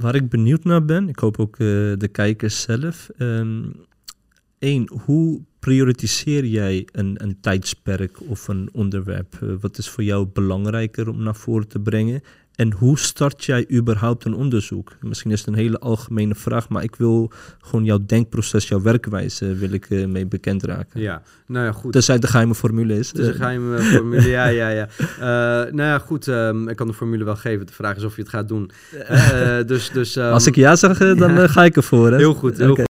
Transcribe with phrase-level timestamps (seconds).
[0.00, 1.66] waar ik benieuwd naar ben, ik hoop ook eh,
[1.96, 3.10] de kijkers zelf.
[4.58, 9.38] Eén, hoe prioritiseer jij een, een tijdsperk of een onderwerp?
[9.42, 12.22] Eh, wat is voor jou belangrijker om naar voren te brengen?
[12.58, 14.92] En hoe start jij überhaupt een onderzoek?
[15.00, 19.54] Misschien is het een hele algemene vraag, maar ik wil gewoon jouw denkproces, jouw werkwijze
[19.54, 21.00] wil ik uh, mee bekend raken.
[21.00, 21.92] Ja, nou ja, goed.
[21.92, 23.08] Tenzij de geheime formule is.
[23.08, 24.88] Het is een geheime formule, ja, ja, ja.
[24.98, 27.66] Uh, nou ja, goed, um, ik kan de formule wel geven.
[27.66, 28.70] De vraag is of je het gaat doen.
[29.10, 31.46] Uh, dus, dus, um, Als ik ja zeg, dan ja.
[31.46, 32.10] ga ik ervoor.
[32.10, 32.16] Hè?
[32.16, 32.87] Heel goed, heel okay.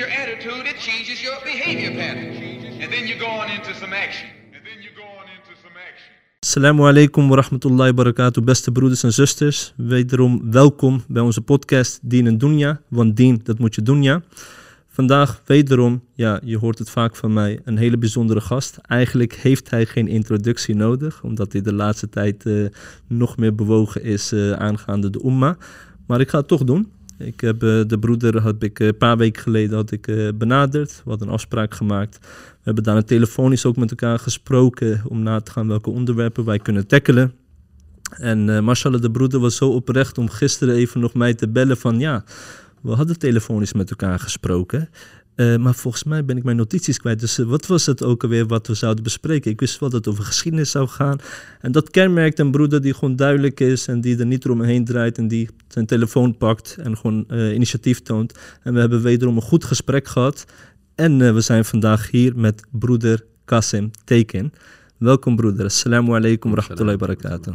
[0.00, 2.30] Your attitude, it changes your behavior pattern.
[2.82, 4.28] And then you go on into some action.
[4.54, 6.12] And then you go into some action.
[6.46, 9.74] Assalamu alaikum wa rahmatullahi barakatuh, beste broeders en zusters.
[9.76, 14.22] Wederom welkom bij onze podcast Dien en Dunja, want dien, dat moet je doen, ja.
[14.88, 18.76] Vandaag wederom, ja, je hoort het vaak van mij, een hele bijzondere gast.
[18.76, 22.68] Eigenlijk heeft hij geen introductie nodig, omdat hij de laatste tijd uh,
[23.06, 25.56] nog meer bewogen is uh, aangaande de umma.
[26.06, 26.92] Maar ik ga het toch doen.
[27.20, 31.00] Ik heb uh, de broeder, had ik een paar weken geleden had ik, benaderd.
[31.04, 32.18] We hadden een afspraak gemaakt.
[32.20, 32.26] We
[32.62, 36.86] hebben daarna telefonisch ook met elkaar gesproken om na te gaan welke onderwerpen wij kunnen
[36.86, 37.32] tackelen.
[38.10, 41.76] En uh, mashallah, de broeder was zo oprecht om gisteren even nog mij te bellen
[41.76, 42.24] van ja,
[42.80, 44.88] we hadden telefonisch met elkaar gesproken.
[45.40, 47.20] Uh, maar volgens mij ben ik mijn notities kwijt.
[47.20, 49.50] Dus uh, wat was het ook alweer wat we zouden bespreken?
[49.50, 51.18] Ik wist wel dat het over geschiedenis zou gaan.
[51.60, 55.18] En dat kenmerkt een broeder die gewoon duidelijk is en die er niet omheen draait
[55.18, 58.38] en die zijn telefoon pakt en gewoon uh, initiatief toont.
[58.62, 60.44] En we hebben wederom een goed gesprek gehad.
[60.94, 64.52] En we zijn vandaag hier met broeder Kasim Teken.
[64.98, 65.64] Welkom broeder.
[65.64, 67.54] Assalamu alaikum wa rahmatullahi wa barakatuh.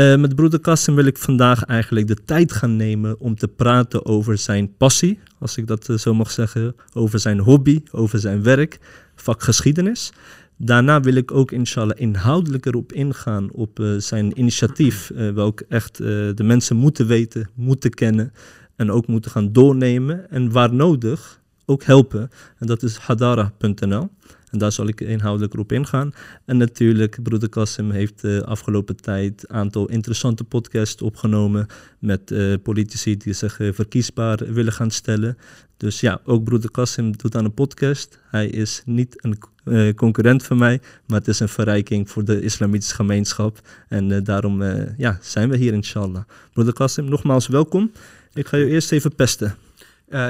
[0.00, 4.06] Uh, met broeder Kasim wil ik vandaag eigenlijk de tijd gaan nemen om te praten
[4.06, 8.42] over zijn passie, als ik dat uh, zo mag zeggen, over zijn hobby, over zijn
[8.42, 8.78] werk,
[9.14, 10.12] vak geschiedenis.
[10.56, 16.42] Daarna wil ik ook inshallah inhoudelijker op ingaan op uh, zijn initiatief, welk echt de
[16.42, 18.32] mensen moeten weten, moeten kennen
[18.76, 22.30] en ook moeten gaan doornemen en waar nodig ook helpen.
[22.58, 24.10] En dat is hadara.nl.
[24.50, 26.12] En daar zal ik inhoudelijk op ingaan.
[26.44, 31.66] En natuurlijk, broeder Kassim heeft de afgelopen tijd een aantal interessante podcasts opgenomen
[31.98, 35.38] met uh, politici die zich uh, verkiesbaar willen gaan stellen.
[35.76, 38.18] Dus ja, ook broeder Kassim doet aan een podcast.
[38.30, 42.40] Hij is niet een uh, concurrent van mij, maar het is een verrijking voor de
[42.40, 43.60] islamitische gemeenschap.
[43.88, 44.62] En daarom
[44.96, 46.22] ja, zijn we hier, inshallah.
[46.52, 47.92] Broeder Kassim, nogmaals welkom.
[48.34, 49.54] Ik ga je eerst even pesten.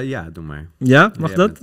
[0.03, 0.67] ja, doe maar.
[0.77, 1.59] Ja, mag ja, dat?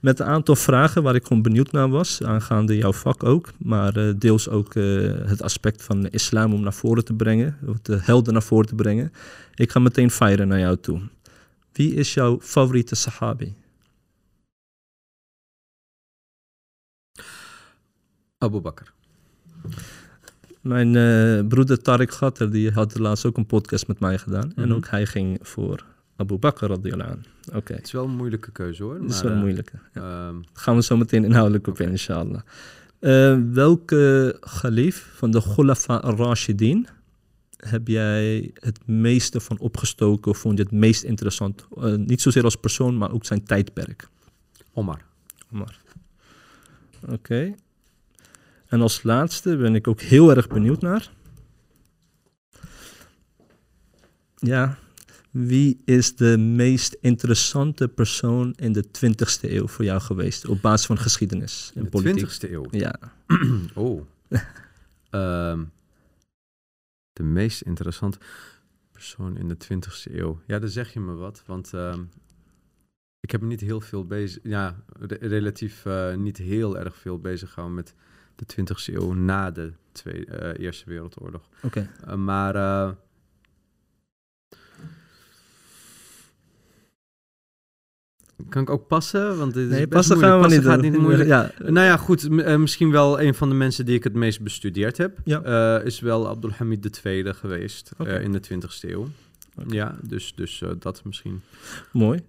[0.00, 3.96] Met een aantal vragen waar ik gewoon benieuwd naar was, aangaande jouw vak ook, maar
[3.96, 7.98] uh, deels ook uh, het aspect van de islam om naar voren te brengen, de
[8.02, 9.12] helden naar voren te brengen.
[9.54, 11.00] Ik ga meteen feieren naar jou toe.
[11.72, 13.54] Wie is jouw favoriete sahabi?
[18.38, 18.92] Abu Bakr.
[20.60, 24.46] Mijn uh, broeder Tariq Gatter, die had laatst ook een podcast met mij gedaan.
[24.46, 24.64] Mm -hmm.
[24.64, 25.84] En ook hij ging voor
[26.18, 27.24] Abu Bakr radiyallahu an.
[27.48, 27.56] Oké.
[27.56, 27.76] Okay.
[27.76, 28.94] Het is wel een moeilijke keuze hoor.
[28.94, 29.78] Het is wel een moeilijke.
[29.94, 30.28] Ja.
[30.28, 31.86] Um, Gaan we zo meteen inhoudelijk op okay.
[31.86, 32.40] in, inshallah.
[33.00, 36.86] Uh, welke galif van de Khulafa al-Rashidin
[37.56, 41.66] heb jij het meeste van opgestoken of vond je het meest interessant?
[41.78, 44.08] Uh, niet zozeer als persoon, maar ook zijn tijdperk.
[44.72, 45.00] Omar.
[45.52, 45.78] Omar.
[47.02, 47.12] Oké.
[47.12, 47.54] Okay.
[48.66, 51.10] En als laatste ben ik ook heel erg benieuwd naar.
[54.36, 54.78] Ja,
[55.30, 60.46] wie is de meest interessante persoon in de 20ste eeuw voor jou geweest?
[60.46, 62.26] Op basis van geschiedenis en de politiek.
[62.26, 62.66] 20ste eeuw?
[62.70, 62.98] Ja.
[63.74, 64.06] oh.
[65.10, 65.70] um,
[67.12, 68.18] de meest interessante
[68.92, 70.40] persoon in de 20ste eeuw.
[70.46, 71.42] Ja, dan zeg je me wat.
[71.46, 72.08] Want um,
[73.20, 74.42] ik heb me niet heel veel bezig...
[74.42, 77.94] Ja, re relatief uh, niet heel erg veel bezig gehouden met
[78.34, 81.48] de 20ste eeuw na de Tweede, uh, Eerste Wereldoorlog.
[81.62, 81.66] Oké.
[81.66, 82.14] Okay.
[82.14, 82.96] Uh, maar...
[88.48, 89.38] Kan ik ook passen?
[89.38, 91.28] Want dit is passen gaan we niet gaat niet moeilijk.
[91.38, 91.50] Ja.
[91.58, 92.24] Nou ja, goed.
[92.24, 95.18] Uh, misschien wel een van de mensen die ik het meest bestudeerd heb.
[95.24, 95.78] Ja.
[95.78, 98.18] Uh, is wel Abdulhamid II geweest okay.
[98.18, 99.08] uh, in de 20ste eeuw.
[99.58, 99.76] Okay.
[99.76, 101.42] Ja, dus, dus dat misschien.
[101.92, 102.20] Mooi.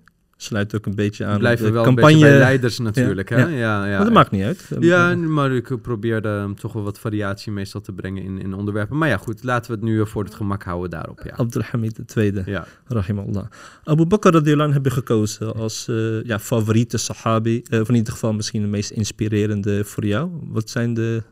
[0.42, 2.14] Sluit ook een beetje aan Blijven de wel campagne.
[2.14, 3.30] Een bij leiders natuurlijk.
[3.30, 3.38] Ja.
[3.38, 3.44] Hè?
[3.44, 3.58] Ja.
[3.58, 4.70] Ja, ja, maar dat maakt niet uit.
[4.80, 8.98] Ja, maar ik probeerde um, toch wel wat variatie meestal te brengen in, in onderwerpen.
[8.98, 11.22] Maar ja, goed, laten we het nu voor het gemak houden daarop.
[11.24, 11.34] Ja.
[11.36, 12.68] Abdulhamid II, ja.
[12.88, 13.46] rahimallah.
[13.84, 17.56] Abu Bakr radiyallahu heb je gekozen als uh, ja, favoriete sahabi.
[17.56, 20.30] Uh, van in ieder geval misschien de meest inspirerende voor jou.
[20.44, 21.24] Wat zijn de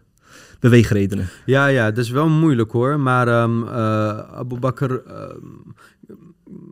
[0.60, 1.30] beweegredenen?
[1.45, 3.00] Ja, ja, dat is wel moeilijk hoor.
[3.00, 3.69] Maar um, uh,
[4.18, 4.94] Abu Bakr...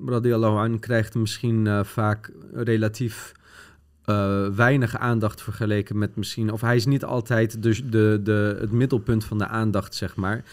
[0.06, 3.34] radiallahu an krijgt misschien uh, vaak relatief
[4.06, 6.52] eh, weinig aandacht vergeleken met misschien...
[6.52, 10.44] Of hij is niet altijd de, de, de, het middelpunt van de aandacht, zeg maar.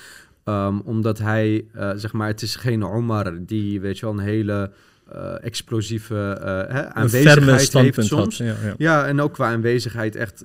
[0.44, 4.20] Ehm, omdat hij, eh, zeg maar, het is geen Omar die, weet je wel, een
[4.24, 4.70] hele
[5.08, 8.38] eh, explosieve eh, aanwezigheid heeft soms.
[8.38, 8.46] had.
[8.46, 8.74] Ja, ja.
[8.78, 10.44] Ja, en ook qua aanwezigheid echt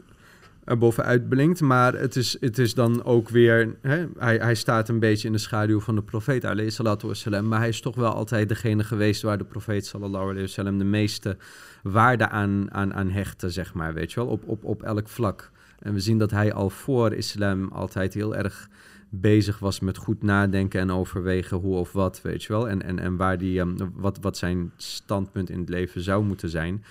[0.76, 1.62] bovenuit blinkt.
[1.62, 3.76] Maar het is, het is dan ook weer...
[3.82, 7.42] Hè, hij, hij staat een beetje in de schaduw van de profeet, alayhi salatu.
[7.42, 10.84] Maar hij is toch wel altijd degene geweest waar de profeet, sallallahu alayhi wasallam, de
[10.84, 11.38] meeste
[11.84, 15.52] waarde aan, aan, aan hechtte, zeg maar, weet je wel, op, op, op elk vlak.
[15.80, 18.70] En we zien dat hij al voor islam altijd heel erg
[19.10, 22.70] bezig was met goed nadenken en overwegen hoe of wat, weet je wel.
[22.70, 26.50] En, en, en waar die, ehm, wat, wat zijn standpunt in het leven zou moeten
[26.50, 26.84] zijn.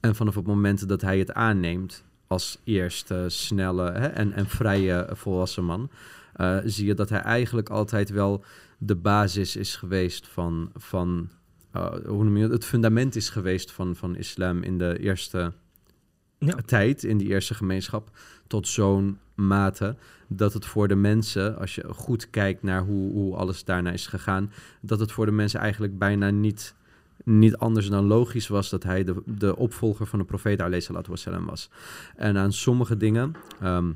[0.00, 5.08] En vanaf het moment dat hij het aanneemt als eerste snelle hè, en, en vrije
[5.12, 5.90] volwassen man,
[6.34, 8.44] eh, zie je dat hij eigenlijk altijd wel
[8.78, 11.28] de basis is geweest van, van
[11.72, 15.52] eh, hoe noem je het, het fundament is geweest van, van islam in de eerste
[16.38, 16.54] Ja.
[16.66, 18.10] tijd, in die eerste gemeenschap,
[18.46, 19.96] tot zo'n mate
[20.26, 24.06] dat het voor de mensen, als je goed kijkt naar hoe, hoe alles daarna is
[24.06, 26.74] gegaan, dat het voor de mensen eigenlijk bijna niet,
[27.24, 30.60] niet anders dan logisch was dat hij de, de opvolger van de profeet
[31.06, 31.70] wassalam was.
[32.16, 33.92] En aan sommige dingen, ehm,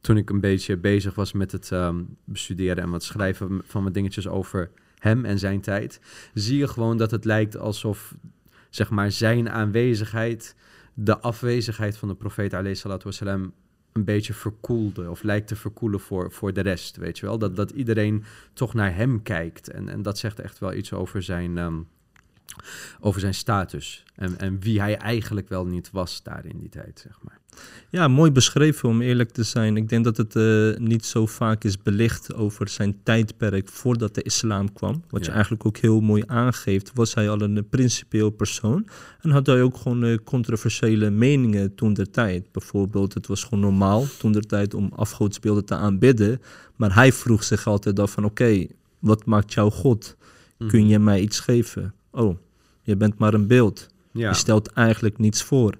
[0.00, 3.94] toen ik een beetje bezig was met het ehm, bestuderen en wat schrijven van wat
[3.94, 6.00] dingetjes over hem en zijn tijd,
[6.34, 8.14] zie je gewoon dat het lijkt alsof
[8.70, 10.56] zeg maar zijn aanwezigheid
[10.94, 12.52] de afwezigheid van de profeet
[13.96, 17.38] een beetje verkoelde of lijkt te verkoelen voor, voor de rest, weet je wel.
[17.38, 21.22] Dat, dat iedereen toch naar hem kijkt en, en dat zegt echt wel iets over
[21.22, 21.78] zijn, ehm,
[23.00, 27.00] over zijn status en, en wie hij eigenlijk wel niet was daar in die tijd,
[27.04, 27.38] zeg maar.
[27.90, 29.76] Ja, mooi beschreven om eerlijk te zijn.
[29.76, 34.22] Ik denk dat het eh, niet zo vaak is belicht over zijn tijdperk voordat de
[34.22, 35.02] islam kwam.
[35.10, 38.88] Wat je eigenlijk ook heel mooi aangeeft, was hij al een principieel persoon.
[39.20, 42.52] En had hij ook gewoon eh, controversiële meningen toen der tijd.
[42.52, 46.40] Bijvoorbeeld, het was gewoon normaal toen der tijd om afgodsbeelden te aanbidden.
[46.76, 48.66] Maar hij vroeg zich altijd af van, oké,
[48.98, 50.16] wat maakt jouw God?
[50.58, 50.90] Kun Mhm.
[50.90, 51.94] je mij iets geven?
[52.16, 52.36] Oh,
[52.82, 53.86] je bent maar een beeld.
[54.12, 55.74] Ja, Je stelt eigenlijk niets voor.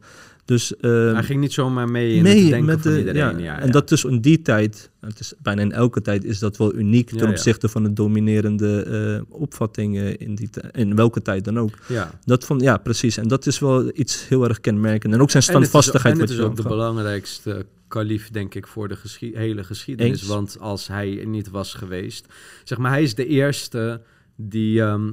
[0.44, 3.38] Dus, ehm, hij ging niet zomaar mee in mee het denken met van de, iedereen.
[3.38, 6.38] ja, Ja, en dat is in die tijd, het is bijna in elke tijd is
[6.38, 8.82] dat wel uniek ten opzichte van de dominerende
[9.28, 11.70] eh opvattingen in, die in welke tijd dan ook.
[11.88, 12.10] ja.
[12.24, 13.16] Dat van, ja, precies.
[13.16, 15.12] En dat is wel iets heel erg kenmerkend.
[15.14, 16.14] En ook zijn En het is- standvastigheid.
[16.14, 18.96] En het is ook de belangrijkste kalif, denk ik, voor de
[19.34, 20.20] hele geschiedenis.
[20.20, 20.28] Eens.
[20.28, 22.26] Want als hij niet was geweest...
[22.64, 24.00] Zeg maar, hij is de eerste
[24.36, 24.82] die...
[24.82, 25.10] ehm,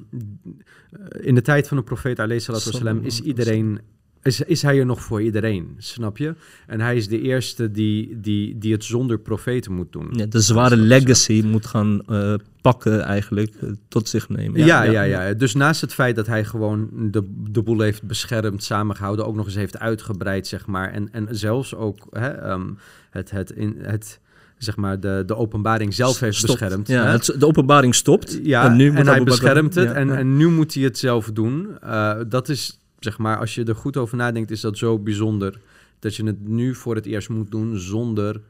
[1.21, 2.17] in de tijd van de profeet,
[2.47, 3.79] wassalam, is iedereen...
[4.21, 6.35] Is, is hij er nog voor iedereen, snap je?
[6.67, 10.09] En hij is de eerste die, die, die het zonder profeten moet doen.
[10.11, 14.65] Ja, de zware legacy moet gaan eh, pakken eigenlijk, eh, tot zich nemen.
[14.65, 18.63] Ja, ja, ja, Dus naast het feit dat hij gewoon de, de boel heeft beschermd,
[18.63, 20.91] samengehouden, ook nog eens heeft uitgebreid, zeg maar.
[20.91, 22.71] En, en zelfs ook hè, ehm,
[23.09, 24.19] het, het, in, het,
[24.63, 26.60] zeg maar, de, de openbaring zelf heeft Stopt.
[26.60, 26.88] beschermd.
[26.88, 28.39] Ja, het, de openbaring stopt.
[28.44, 30.15] Ja, en, nu en hij beschermt het ja, en, ja.
[30.15, 31.80] en nu moet hij het zelf doen.
[31.80, 35.60] Eh, dat is, zeg maar, als je er goed over nadenkt, is dat zo bijzonder
[36.00, 38.42] dat je het nu voor het eerst moet doen zonder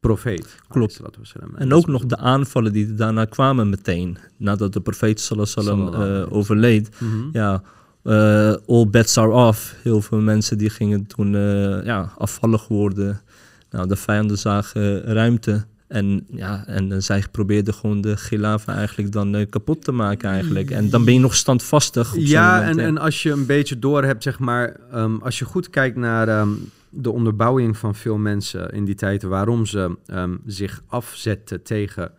[0.00, 0.56] profeet.
[0.68, 1.00] Klopt.
[1.56, 4.18] En dat ook nog de aanvallen die daarna kwamen meteen.
[4.36, 6.90] Nadat de profeet sallallahu alaihi overleed.
[6.98, 7.28] Mhm.
[7.32, 7.62] Ja,
[8.02, 9.74] eh, all bets are off.
[9.82, 11.32] Heel veel mensen die gingen toen
[11.84, 13.20] ja, afvallig worden.
[13.74, 15.64] Nou, de vijanden zagen ruimte.
[15.88, 20.70] En, ja, en zij probeerden gewoon de gilafa eigenlijk dan eh, kapot te maken eigenlijk.
[20.70, 22.14] En dan ben je nog standvastig.
[22.16, 25.44] Ja, moment, en, en als je een beetje door hebt, zeg maar, ehm, als je
[25.44, 26.48] goed kijkt naar ehm,
[26.90, 32.10] de onderbouwing van veel mensen in die tijd, waarom ze ehm, zich afzetten tegen,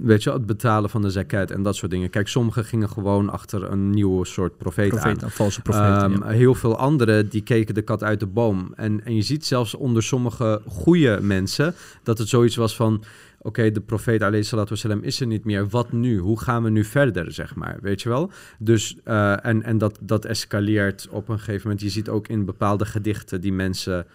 [0.00, 2.10] weet je, het betalen van de zakat en dat soort dingen.
[2.10, 5.24] Kijk, sommigen gingen gewoon achter een nieuwe soort profeet, profeet, aan.
[5.24, 6.02] een valse profeet.
[6.02, 6.28] Ehm, ja.
[6.28, 8.72] Heel veel anderen die keken de kat uit de boom.
[8.76, 13.04] En, en je ziet zelfs onder sommige goede mensen dat het zoiets was van...
[13.38, 15.68] Oké, de profeet wassalam is er niet meer.
[15.68, 16.18] Wat nu?
[16.18, 17.78] Hoe gaan we nu verder, zeg maar?
[17.80, 18.30] Weet je wel?
[18.58, 21.80] Dus, eh, en, en dat, dat escaleert op een gegeven moment.
[21.80, 24.06] Je ziet ook in bepaalde gedichten die mensen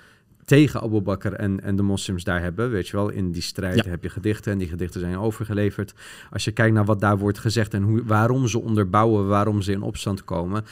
[0.51, 2.69] tegen Abu Bakr en, en de moslims daar hebben.
[2.69, 3.89] Weet je wel, in die strijd Ja.
[3.89, 5.93] heb je gedichten en die gedichten zijn overgeleverd.
[6.31, 9.71] Als je kijkt naar wat daar wordt gezegd en hoe, waarom ze onderbouwen, waarom ze
[9.71, 10.63] in opstand komen.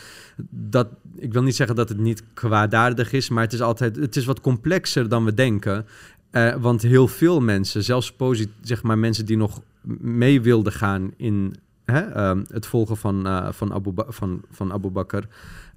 [0.50, 4.16] Dat, ik wil niet zeggen dat het niet kwaadaardig is, maar het is altijd, het
[4.16, 5.86] is wat complexer dan we denken.
[6.32, 9.62] Eh, want heel veel mensen, zelfs posit- zeg maar mensen die nog
[10.00, 11.56] mee wilden gaan in
[11.86, 15.24] hè, ehm, het volgen van, eh, van, Abu Ba- van, van Abu Bakr.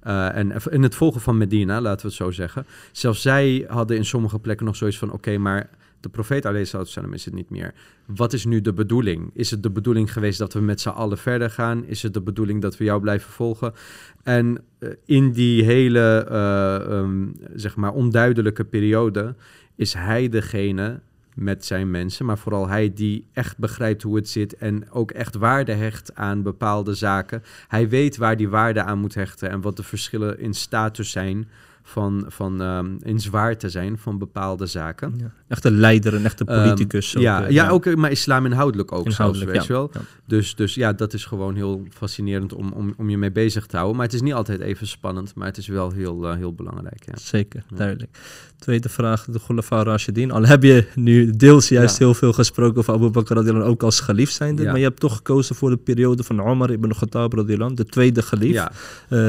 [0.03, 2.65] Eh, en in het volgen van Medina, laten we het zo zeggen.
[2.91, 5.69] Zelfs zij hadden in sommige plekken nog zoiets van: oké, maar
[5.99, 7.73] De profeet salam is het niet meer.
[8.05, 9.31] Wat is nu de bedoeling?
[9.33, 11.85] Is het de bedoeling geweest dat we met z'n allen verder gaan?
[11.85, 13.73] Is het de bedoeling dat we jou blijven volgen?
[14.23, 19.35] En eh, in die hele, eh, ehm, zeg maar, onduidelijke periode
[19.75, 20.99] is hij degene
[21.35, 25.35] met zijn mensen, maar vooral hij die echt begrijpt hoe het zit en ook echt
[25.35, 27.43] waarde hecht aan bepaalde zaken.
[27.67, 31.47] Hij weet waar die waarde aan moet hechten en wat de verschillen in status zijn
[31.83, 35.13] van, van um, in zwaarte zijn van bepaalde zaken.
[35.17, 35.31] Ja.
[35.47, 37.15] Echt een leider, een echte politicus.
[37.15, 39.89] Um, ja, ook, ja, ook, maar islam inhoudelijk ook Inhoudelijk, zelfs, weet ja.
[39.91, 40.03] je wel.
[40.27, 43.75] Dus, dus ja, dat is gewoon heel fascinerend om, om, om je mee bezig te
[43.75, 43.97] houden.
[43.97, 47.05] Maar het is niet altijd even spannend, maar het is wel heel, uh, heel belangrijk.
[47.05, 47.13] Ja.
[47.17, 48.17] Zeker, duidelijk.
[48.59, 50.31] Tweede vraag, de Khulafa Rashidin.
[50.31, 53.99] Al heb je nu deels juist heel veel gesproken over Abu Bakr radiallahu ook als
[53.99, 57.73] gelief zijnde, maar je hebt toch gekozen voor de periode van Omar ibn Khattab radiallahu
[57.73, 58.53] de tweede gelief.
[58.53, 58.71] Ja,
[59.09, 59.19] Eh,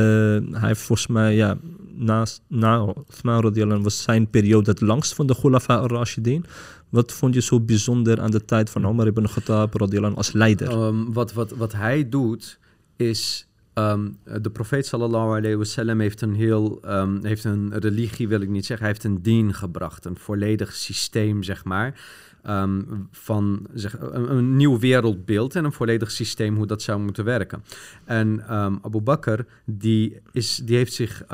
[0.50, 1.56] hij heeft volgens mij, ja,
[1.94, 6.44] naast, na Uthman was zijn periode het langst van de Khulafa al-Rashidin.
[6.88, 10.68] Wat vond je zo bijzonder aan de tijd van Omar ibn Khattab radiallahu als leider?
[10.68, 12.58] Ehm, wat, wat, wat hij doet
[12.96, 13.48] is.
[13.72, 14.08] ehm,
[14.42, 18.66] de profeet sallallahu alayhi wasallam heeft een heel ehm, heeft een religie wil ik niet
[18.66, 22.00] zeggen, hij heeft een dien gebracht, een volledig systeem zeg maar
[23.10, 27.64] van zeg, een, een nieuw wereldbeeld en een volledig systeem hoe dat zou moeten werken.
[28.04, 28.44] En
[28.82, 31.24] Abu Bakr die is die heeft zich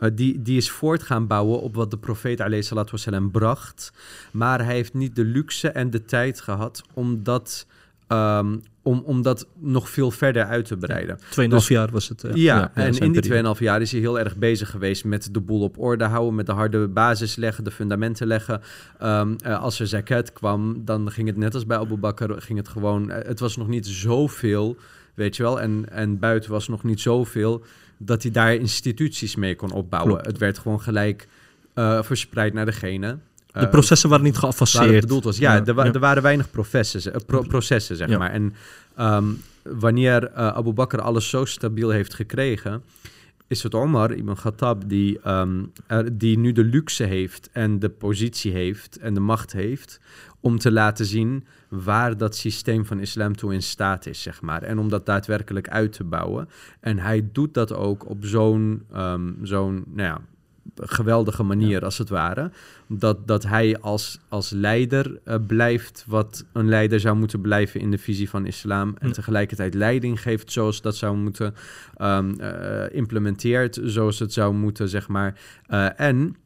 [0.00, 3.92] eh, die, die is voort gaan bouwen op wat de profeet wasallam bracht.
[4.32, 7.66] Maar hij heeft niet de luxe en de tijd gehad om dat,
[8.06, 11.18] ehm, om, om dat nog veel verder uit te breiden.
[11.30, 12.24] Tweeënhalf dus- jaar was het.
[12.24, 13.54] eh, Ja, en in die periode.
[13.54, 16.46] 2,5 jaar is hij heel erg bezig geweest met de boel op orde houden, met
[16.46, 18.60] de harde basis leggen, de fundamenten leggen.
[18.98, 22.58] Ehm, eh, als er zakat kwam, dan ging het net als bij Abu Bakr, ging
[22.58, 24.76] het gewoon, het was nog niet zoveel,
[25.14, 27.64] weet je wel, en, en buiten was nog niet zoveel
[28.02, 30.12] dat hij daar instituties mee kon opbouwen.
[30.12, 30.26] Klopt.
[30.26, 31.28] Het werd gewoon gelijk
[31.74, 33.18] eh, verspreid naar degene.
[33.52, 35.00] De eh, processen waren niet het geavanceerd.
[35.00, 35.38] bedoeld was.
[35.38, 35.92] Ja, Ja, er, wa- ja.
[35.92, 38.18] er waren weinig processen, eh, pro- processen zeg Ja.
[38.18, 38.30] maar.
[38.30, 38.54] En
[38.96, 39.24] ehm,
[39.62, 42.82] wanneer Abu Bakr alles zo stabiel heeft gekregen,
[43.46, 47.88] is het Omar ibn Khattab die, ehm, er- die nu de luxe heeft en de
[47.88, 50.00] positie heeft en de macht heeft
[50.40, 54.62] om te laten zien waar dat systeem van islam toe in staat is, zeg maar.
[54.62, 56.48] En om dat daadwerkelijk uit te bouwen.
[56.80, 60.20] En hij doet dat ook op zo'n ehm, zo'n nou ja,
[60.76, 62.50] geweldige manier, als het ware.
[62.86, 67.90] Dat, dat hij als, als leider eh, blijft wat een leider zou moeten blijven in
[67.90, 68.94] de visie van islam.
[68.98, 69.12] En Hm.
[69.12, 71.54] tegelijkertijd leiding geeft zoals dat zou moeten,
[71.96, 75.40] ehm, eh, implementeert zoals het zou moeten, zeg maar.
[75.66, 76.36] Eh, en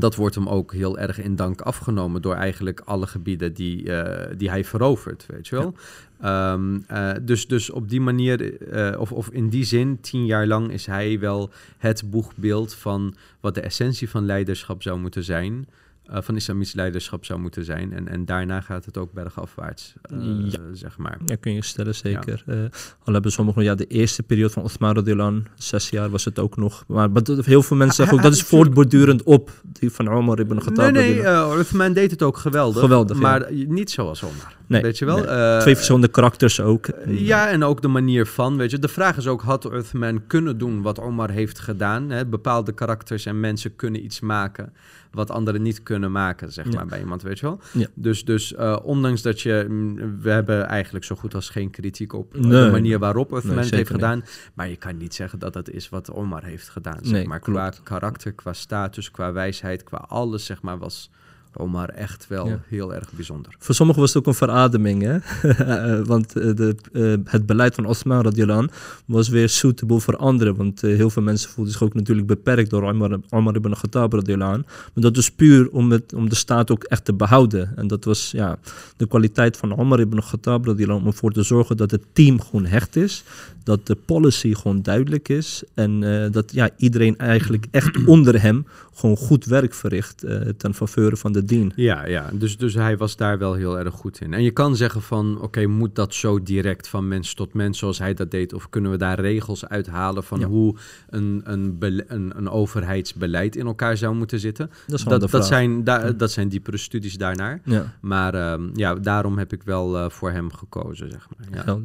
[0.00, 4.36] dat wordt hem ook heel erg in dank afgenomen door eigenlijk alle gebieden die, eh,
[4.36, 5.74] die hij verovert, weet je wel.
[6.20, 10.46] Ehm, eh, dus, dus op die manier, eh, of, of in die zin, tien jaar
[10.46, 15.66] lang is hij wel het boegbeeld van wat de essentie van leiderschap zou moeten zijn.
[16.06, 17.92] Eh, van islamitisch leiderschap zou moeten zijn.
[17.92, 20.58] En, en daarna gaat het ook bergafwaarts, eh, Ja.
[20.72, 21.18] zeg maar.
[21.26, 22.42] Ja, kun je stellen, zeker.
[22.46, 22.56] Eh,
[23.04, 26.56] al hebben sommigen, ja, de eerste periode van Osman Radilan, zes jaar was het ook
[26.56, 26.84] nog.
[26.86, 30.92] Maar, heel veel mensen zeggen ook, dat is voortbordurend op die van Omar ibn Khattab.
[30.92, 32.80] Nee, nee, Uthman deed het ook geweldig.
[32.82, 33.22] Geweldig, ja.
[33.22, 34.56] Maar niet zoals Omar.
[34.72, 35.16] Nee, weet je wel?
[35.16, 35.26] nee.
[35.26, 36.86] Eh, Twee verschillende karakters ook.
[37.06, 38.78] Ja, en ook de manier van, weet je.
[38.78, 42.10] De vraag is ook, had Uthman kunnen doen wat Omar heeft gedaan?
[42.10, 42.26] Hè?
[42.26, 44.72] Bepaalde karakters en mensen kunnen iets maken
[45.10, 46.70] wat anderen niet kunnen maken, zeg Ja.
[46.74, 47.60] maar, bij iemand, weet je wel?
[47.72, 47.86] Ja.
[47.94, 49.66] Dus, dus eh, ondanks dat je...
[49.68, 52.64] mm, We hebben eigenlijk zo goed als geen kritiek op eh, Nee.
[52.64, 53.86] de manier waarop het zeker heeft niet.
[53.86, 54.24] gedaan.
[54.54, 57.40] Maar je kan niet zeggen dat dat is wat Omar heeft gedaan, zeg Nee, maar.
[57.40, 57.58] klopt.
[57.58, 61.10] Qua karakter, qua status, qua wijsheid, qua alles, zeg maar, was
[61.56, 62.60] Omar echt wel Ja.
[62.68, 63.54] heel erg bijzonder.
[63.58, 65.18] Voor sommigen was het ook een verademing, hè?
[65.72, 68.68] Eh, want eh, de, eh, het beleid van Osman Radiallahu
[69.04, 70.56] was weer suitable voor anderen.
[70.56, 74.52] Want heel veel mensen voelden zich ook natuurlijk beperkt door Omar, Omar ibn Khattab Radiallahu
[74.52, 74.66] anh.
[74.66, 77.76] Maar dat was puur om, het, om de staat ook echt te behouden.
[77.76, 78.58] En dat was ja,
[78.96, 82.40] de kwaliteit van Omar ibn Khattab Radiallahu anh, om ervoor te zorgen dat het team
[82.40, 83.24] gewoon hecht is.
[83.64, 85.62] Dat de policy gewoon duidelijk is.
[85.74, 86.00] En
[86.32, 90.24] dat ja, iedereen eigenlijk echt onder hem gewoon goed werk verricht
[90.56, 91.72] ten faveur van de dien.
[91.76, 92.30] Ja, ja.
[92.32, 94.34] Dus, dus hij was daar wel heel erg goed in.
[94.34, 97.98] En je kan zeggen van, oké, moet dat zo direct van mens tot mens zoals
[97.98, 98.52] hij dat deed?
[98.52, 100.46] Of kunnen we daar regels uithalen van Ja.
[100.46, 100.76] hoe
[101.08, 101.76] een, een,
[102.08, 104.70] een, een overheidsbeleid in elkaar zou moeten zitten?
[104.86, 107.60] Dat is Dat, dat, zijn, da- dat zijn diepere studies daarnaar.
[107.64, 107.92] Ja.
[108.00, 111.64] Maar ehm, ja, daarom heb ik wel eh, voor hem gekozen, zeg maar.
[111.66, 111.78] Ja.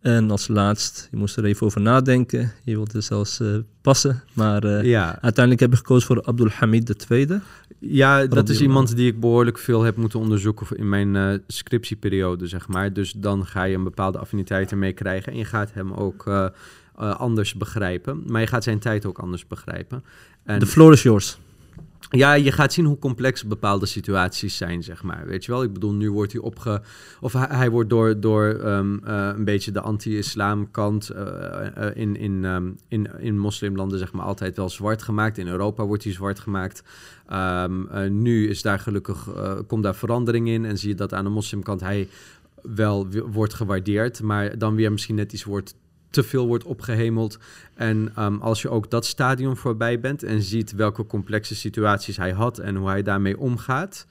[0.00, 2.52] En als laatst, je moest er even over nadenken.
[2.64, 3.48] Je wilde zelfs eh,
[3.80, 4.22] passen.
[4.32, 7.26] Maar eh, Ja, uiteindelijk heb ik gekozen voor Abdul Hamid II.
[7.78, 12.46] Ja, dat is iemand die ik behoorlijk veel heb moeten onderzoeken in mijn eh, scriptieperiode,
[12.46, 12.92] zeg maar.
[12.92, 16.44] Dus dan ga je een bepaalde affiniteit ermee krijgen en je gaat hem ook eh,
[16.44, 18.22] eh, anders begrijpen.
[18.26, 20.04] Maar je gaat zijn tijd ook anders begrijpen.
[20.44, 21.38] En The floor is yours.
[22.10, 25.26] Ja, je gaat zien hoe complex bepaalde situaties zijn, zeg maar.
[25.26, 26.82] Weet je wel, ik bedoel, nu wordt hij opge...
[27.20, 32.16] Of hij, wordt door, door ehm, eh, een beetje de anti-islam kant eh, eh, in,
[32.16, 35.38] in, ehm, in, in moslimlanden, zeg maar, altijd wel zwart gemaakt.
[35.38, 36.82] In Europa wordt hij zwart gemaakt.
[37.26, 39.28] Ehm, eh, nu is daar gelukkig,
[39.66, 42.08] komt daar verandering in en zie je dat aan de moslimkant hij
[42.62, 45.74] wel wordt gewaardeerd, maar dan weer misschien net iets wordt
[46.10, 47.38] te veel wordt opgehemeld.
[47.74, 52.32] En ehm, als je ook dat stadium voorbij bent en ziet welke complexe situaties hij
[52.32, 54.06] had en hoe hij daarmee omgaat,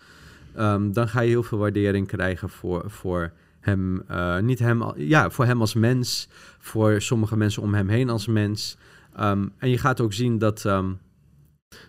[0.56, 5.30] ehm, dan ga je heel veel waardering krijgen voor, voor hem, eh, niet hem, ja,
[5.30, 6.28] voor hem als mens,
[6.60, 8.78] voor sommige mensen om hem heen als mens.
[9.16, 10.66] Ehm, en je gaat ook zien dat,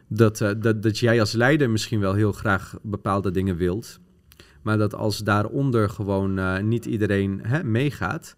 [0.08, 4.00] dat, eh, dat, dat jij als leider misschien wel heel graag bepaalde dingen wilt.
[4.62, 8.36] Maar dat als daaronder gewoon eh, niet iedereen meegaat,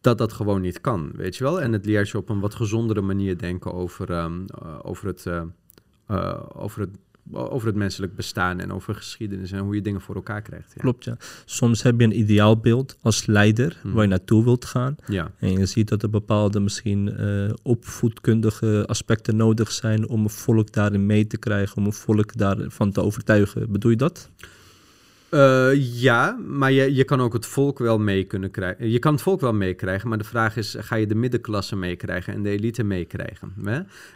[0.00, 1.60] dat dat gewoon niet kan, weet je wel.
[1.60, 5.26] En het leert je op een wat gezondere manier denken over, ehm, eh, over, het,
[5.26, 5.42] eh,
[6.06, 6.90] eh, over, het,
[7.32, 10.72] over het menselijk bestaan en over geschiedenis en hoe je dingen voor elkaar krijgt.
[10.74, 10.80] Ja.
[10.80, 11.16] Klopt, ja.
[11.44, 13.94] Soms heb je een ideaalbeeld als leider Mhm.
[13.94, 14.96] waar je naartoe wilt gaan.
[15.06, 15.30] Ja.
[15.38, 17.16] En je ziet dat er bepaalde misschien
[17.62, 22.92] opvoedkundige aspecten nodig zijn om een volk daarin mee te krijgen, om een volk daarvan
[22.92, 23.72] te overtuigen.
[23.72, 24.30] Bedoel je dat?
[25.30, 28.90] Eh, ja, maar je, je kan ook het volk wel mee kunnen krijgen.
[28.90, 32.32] Je kan het volk wel meekrijgen, maar de vraag is: ga je de middenklasse meekrijgen
[32.34, 33.52] en de elite meekrijgen?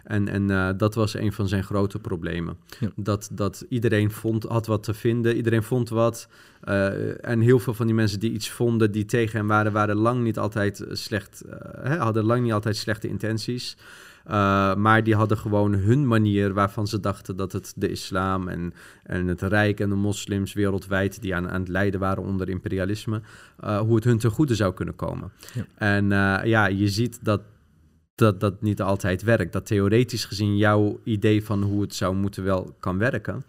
[0.05, 2.57] En, en eh, dat was een van zijn grote problemen.
[2.81, 2.91] Ja.
[2.97, 6.29] Dat, dat iedereen vond, had wat te vinden, iedereen vond wat.
[6.61, 9.97] eh, en heel veel van die mensen die iets vonden, die tegen hem waren, waren
[9.97, 11.43] lang niet altijd slecht,
[11.83, 13.77] hè, hadden lang niet altijd slechte intenties.
[14.27, 18.75] Uh, maar die hadden gewoon hun manier waarvan ze dachten dat het de islam en,
[19.03, 23.21] en het rijk en de moslims wereldwijd die aan, aan het lijden waren onder imperialisme,
[23.65, 25.33] uh, hoe het hun ten goede zou kunnen komen.
[25.55, 25.65] Ja.
[25.75, 27.41] En uh, ja, je ziet dat,
[28.15, 29.53] dat dat niet altijd werkt.
[29.53, 33.45] Dat theoretisch gezien jouw idee van hoe het zou moeten wel kan werken.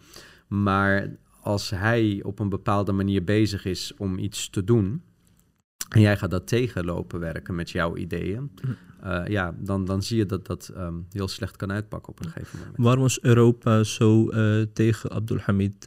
[0.48, 1.08] Maar
[1.40, 5.02] als hij op een bepaalde manier bezig is om iets te doen.
[5.88, 8.50] En jij gaat dat tegenlopen werken met jouw ideeën.
[9.04, 12.30] Uh, ja, dan, dan zie je dat dat um, heel slecht kan uitpakken op een
[12.30, 12.76] gegeven moment.
[12.76, 15.86] Waarom was Europa zo uh, tegen Abdulhamid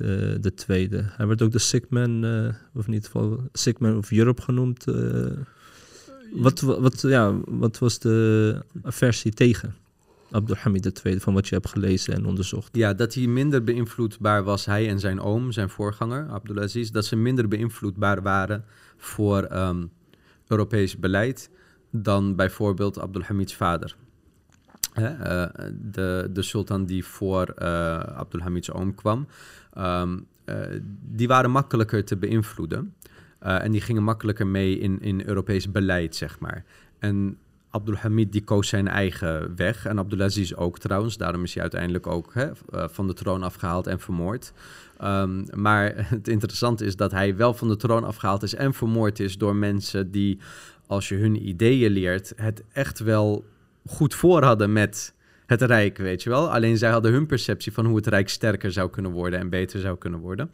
[0.68, 0.90] II?
[0.92, 2.26] Hij werd ook de sick man,
[2.74, 4.86] of in ieder geval sick man of Europe genoemd.
[6.32, 9.76] wat, wat, ja, wat was de aversie tegen?
[10.32, 12.76] Abdulhamid II, van wat je hebt gelezen en onderzocht.
[12.76, 17.16] Ja, dat hij minder beïnvloedbaar was, hij en zijn oom, zijn voorganger, Abdulaziz, dat ze
[17.16, 18.66] minder beïnvloedbaar waren
[18.98, 19.90] voor um,
[20.48, 21.50] Europees beleid
[22.04, 23.96] dan bijvoorbeeld Abdulhamids vader.
[25.00, 25.46] Uh,
[25.92, 29.28] de, de sultan die voor uh, Abdulhamids oom kwam,
[29.78, 30.56] um, uh,
[31.02, 32.94] die waren makkelijker te beïnvloeden.
[33.40, 36.64] en die gingen makkelijker mee in, in Europees beleid, zeg maar.
[37.00, 37.38] En
[37.70, 39.86] Abdulhamid die koos zijn eigen weg.
[39.86, 41.18] En Abdulaziz ook trouwens.
[41.18, 44.54] Daarom is hij uiteindelijk ook hè, van de troon afgehaald en vermoord.
[45.04, 49.20] Um, maar het interessante is dat hij wel van de troon afgehaald is en vermoord
[49.20, 50.40] is door mensen die,
[50.88, 53.46] als je hun ideeën leert, het echt wel
[53.86, 56.52] goed voor hadden met het Rijk, weet je wel.
[56.52, 59.80] Alleen zij hadden hun perceptie van hoe het Rijk sterker zou kunnen worden en beter
[59.80, 60.52] zou kunnen worden.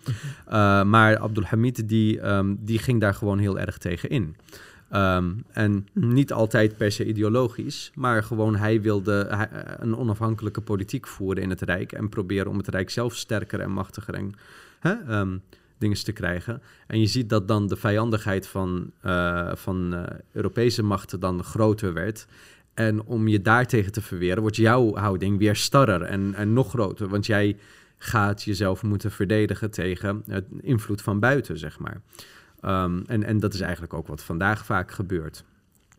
[0.48, 4.36] Uh, maar Abdulhamid die, um, die ging daar gewoon heel erg tegen in.
[4.96, 11.08] Um, en niet altijd per se ideologisch, maar gewoon hij wilde hij, een onafhankelijke politiek
[11.08, 14.34] voeren in het Rijk en proberen om het Rijk zelf sterker en machtiger en
[14.80, 15.42] hè, um,
[15.84, 16.62] dingen te krijgen.
[16.88, 21.94] En je ziet dat dan de vijandigheid van, uh, van uh, Europese machten dan groter
[21.94, 22.28] werd.
[22.74, 27.08] En om je daartegen te verweren, wordt jouw houding weer starrer en, en nog groter.
[27.08, 27.58] Want jij
[27.98, 32.02] gaat jezelf moeten verdedigen tegen het invloed van buiten, zeg maar.
[32.66, 35.44] Um, en, en dat is eigenlijk ook wat vandaag vaak gebeurt.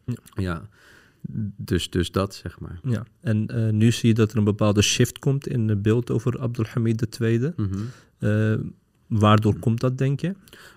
[0.04, 0.14] Ja.
[0.34, 0.68] ja.
[1.56, 2.80] Dus, dus dat, zeg maar.
[2.82, 6.10] Ja, en uh, nu zie je dat er een bepaalde shift komt in het beeld
[6.10, 7.38] over Abdulhamid II.
[7.38, 7.90] Mm -hmm.
[8.18, 8.58] uh,
[9.06, 10.34] waardoor komt dat, denk je?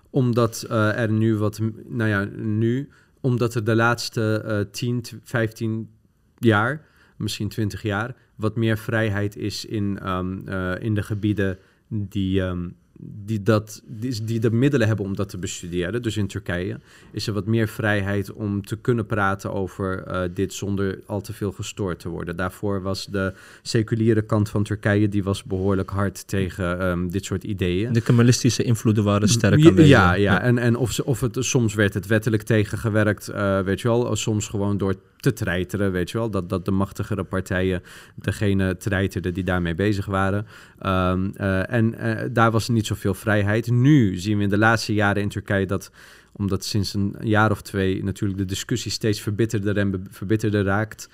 [0.10, 2.90] Omdat uh, er nu wat, nou ja, nu,
[3.22, 5.90] omdat er de laatste 10, 15
[6.38, 6.86] jaar,
[7.18, 10.48] misschien 20 jaar, wat meer vrijheid is in, um,
[10.80, 12.42] in de gebieden die.
[12.42, 16.02] Um, die, dat, die, die de middelen hebben om dat te bestuderen.
[16.02, 16.80] Dus in Turkije
[17.12, 21.34] is er wat meer vrijheid om te kunnen praten over uh, dit zonder al te
[21.34, 22.36] veel gestoord te worden.
[22.36, 27.44] Daarvoor was de seculiere kant van Turkije die was behoorlijk hard tegen um, dit soort
[27.44, 27.94] ideeën.
[27.94, 29.90] De kemalistische invloeden waren sterk ja, aanwezig.
[29.90, 30.42] Ja, ja.
[30.42, 34.16] en, en of, ze, of het, soms werd het wettelijk tegengewerkt, uh, weet je wel.
[34.16, 36.30] Soms gewoon door te treiteren, weet je wel.
[36.30, 37.84] Dat, dat de machtigere partijen
[38.16, 40.48] degene treiterden die daarmee bezig waren.
[40.86, 41.96] Um, uh, en
[42.34, 43.72] daar was niet zoveel vrijheid.
[43.72, 45.92] Nu zien we in de laatste jaren in Turkije dat
[46.38, 51.10] omdat sinds een jaar of twee natuurlijk de discussie steeds verbitterder en verbitterder raakt.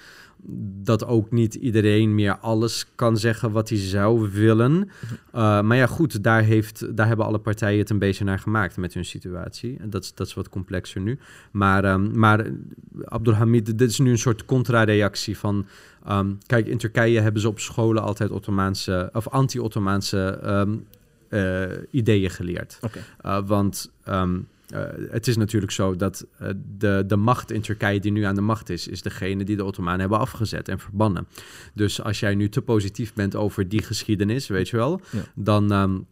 [0.83, 4.73] Dat ook niet iedereen meer alles kan zeggen wat hij zou willen.
[5.35, 8.77] Uh, maar ja, goed, daar, heeft, daar hebben alle partijen het een beetje naar gemaakt
[8.77, 9.77] met hun situatie.
[9.79, 11.19] En dat, is- dat is wat complexer nu.
[11.51, 12.45] Maar, ehm, maar
[13.05, 15.65] Abdulhamid, dit is nu een soort contra-reactie van...
[16.05, 19.09] ehm, kijk, in Turkije hebben ze op scholen altijd Ottomaanse...
[19.13, 20.75] of anti-Ottomaanse ehm,
[21.29, 22.79] eh, ideeën geleerd.
[23.25, 23.91] Uh, want
[25.09, 28.41] het is natuurlijk zo dat uh, de, de macht in Turkije die nu aan de
[28.41, 31.27] macht is, is degene die de Ottomanen hebben afgezet en verbannen.
[31.73, 35.23] Dus als jij nu te positief bent over die geschiedenis, weet je wel, Ja.
[35.35, 36.05] dan, um,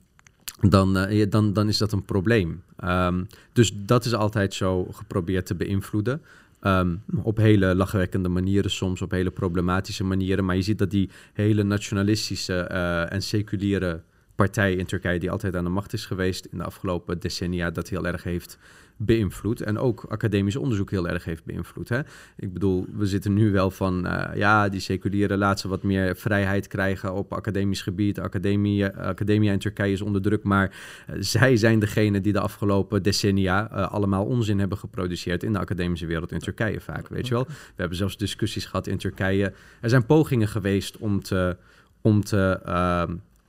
[0.69, 2.63] dan, uh, dan, dan is dat een probleem.
[2.83, 6.21] Um, dus dat is altijd zo geprobeerd te beïnvloeden.
[6.63, 10.45] Um, op hele lachwekkende manieren, soms op hele problematische manieren.
[10.45, 14.01] Maar je ziet dat die hele nationalistische uh, en seculiere
[14.41, 17.89] partij in Turkije die altijd aan de macht is geweest in de afgelopen decennia, dat
[17.89, 18.57] heel erg heeft
[18.97, 19.61] beïnvloed.
[19.61, 21.89] En ook academisch onderzoek heel erg heeft beïnvloed.
[21.89, 21.99] Hè?
[22.37, 26.15] Ik bedoel, we zitten nu wel van, uh, ja, die seculiere laat ze wat meer
[26.15, 28.19] vrijheid krijgen op academisch gebied.
[28.19, 33.03] Academie, academia in Turkije is onder druk, maar uh, zij zijn degene die de afgelopen
[33.03, 37.33] decennia uh, allemaal onzin hebben geproduceerd in de academische wereld in Turkije vaak, weet je
[37.33, 37.45] wel.
[37.47, 39.53] We hebben zelfs discussies gehad in Turkije.
[39.81, 41.57] Er zijn pogingen geweest om te...
[42.03, 42.59] Om te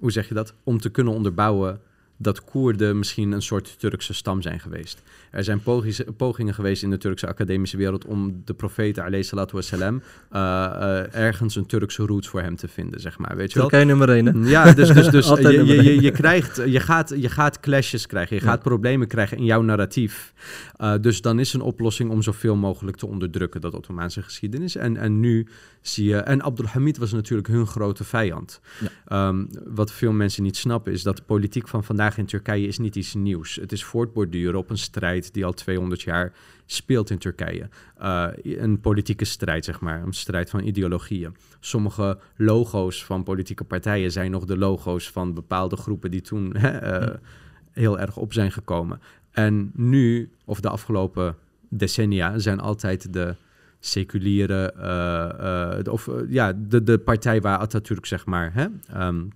[0.02, 0.54] hoe zeg je dat?
[0.64, 1.80] Om te kunnen onderbouwen
[2.16, 5.02] dat Koerden misschien een soort Turkse stam zijn geweest.
[5.30, 5.62] Er zijn
[6.16, 9.00] pogingen geweest in de Turkse academische wereld om de profeet
[9.50, 9.94] wassalam,
[10.32, 13.36] uh, uh, ergens een Turkse roots voor hem te vinden, zeg maar.
[13.36, 13.68] Weet je wel?
[13.68, 14.46] Turkije nummer één?
[14.46, 18.36] Ja, dus, dus, dus je, je, je, je, krijgt, je, gaat, je gaat clashes krijgen,
[18.36, 18.62] je gaat ja.
[18.62, 20.32] problemen krijgen in jouw narratief.
[20.80, 24.76] Uh, dus dan is een oplossing om zoveel mogelijk te onderdrukken, dat Ottomaanse geschiedenis.
[24.76, 25.46] En, en nu
[25.82, 26.16] zie je...
[26.16, 28.60] En Abdulhamid was natuurlijk hun grote vijand.
[29.08, 29.28] Ja.
[29.28, 32.78] Um, wat veel mensen niet snappen is dat de politiek van vandaag in Turkije is
[32.78, 33.56] niet iets nieuws.
[33.56, 36.32] Het is voortborduren op een strijd die al 200 jaar
[36.66, 37.68] speelt in Turkije.
[38.02, 40.02] Uh, een politieke strijd, zeg maar.
[40.02, 41.36] Een strijd van ideologieën.
[41.60, 47.02] Sommige logo's van politieke partijen zijn nog de logo's van bepaalde groepen die toen hè,
[47.02, 47.14] uh,
[47.70, 49.00] heel erg op zijn gekomen.
[49.30, 51.36] En nu, of de afgelopen
[51.68, 53.34] decennia, zijn altijd de
[53.84, 58.66] seculiere, uh, de, of ja, de, de partij waar Atatürk, zeg maar, hè,
[59.06, 59.28] um,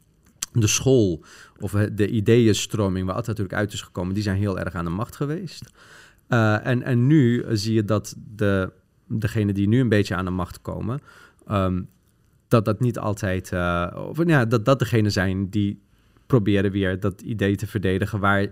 [0.53, 1.25] de school
[1.61, 5.17] of de ideeënstroming waar Atatürk uit is gekomen, die zijn heel erg aan de macht
[5.17, 5.71] geweest.
[6.29, 8.73] En, en nu zie je dat de,
[9.07, 11.01] degenen die nu een beetje aan de macht komen,
[11.51, 11.89] um,
[12.49, 13.53] dat dat niet altijd,
[13.95, 15.83] of ja, dat dat degenen zijn die
[16.27, 18.47] proberen weer dat idee te verdedigen waar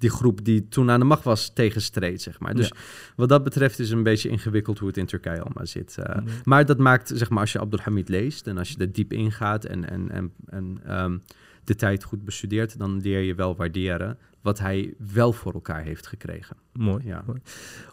[0.00, 2.54] die groep die toen aan de macht was tegenstreed, zeg maar.
[2.54, 2.74] Dus ja.
[3.16, 5.96] wat dat betreft is het een beetje ingewikkeld hoe het in Turkije allemaal zit.
[5.98, 6.34] Uh, mm -hmm.
[6.44, 9.64] Maar dat maakt, zeg maar, als je Abdulhamid leest en als je er diep ingaat
[9.64, 11.22] en, en, en, en um,
[11.64, 16.06] de tijd goed bestudeert, dan leer je wel waarderen wat hij wel voor elkaar heeft
[16.06, 16.56] gekregen.
[16.72, 17.06] Mooi.
[17.06, 17.22] Ja.
[17.26, 17.40] mooi.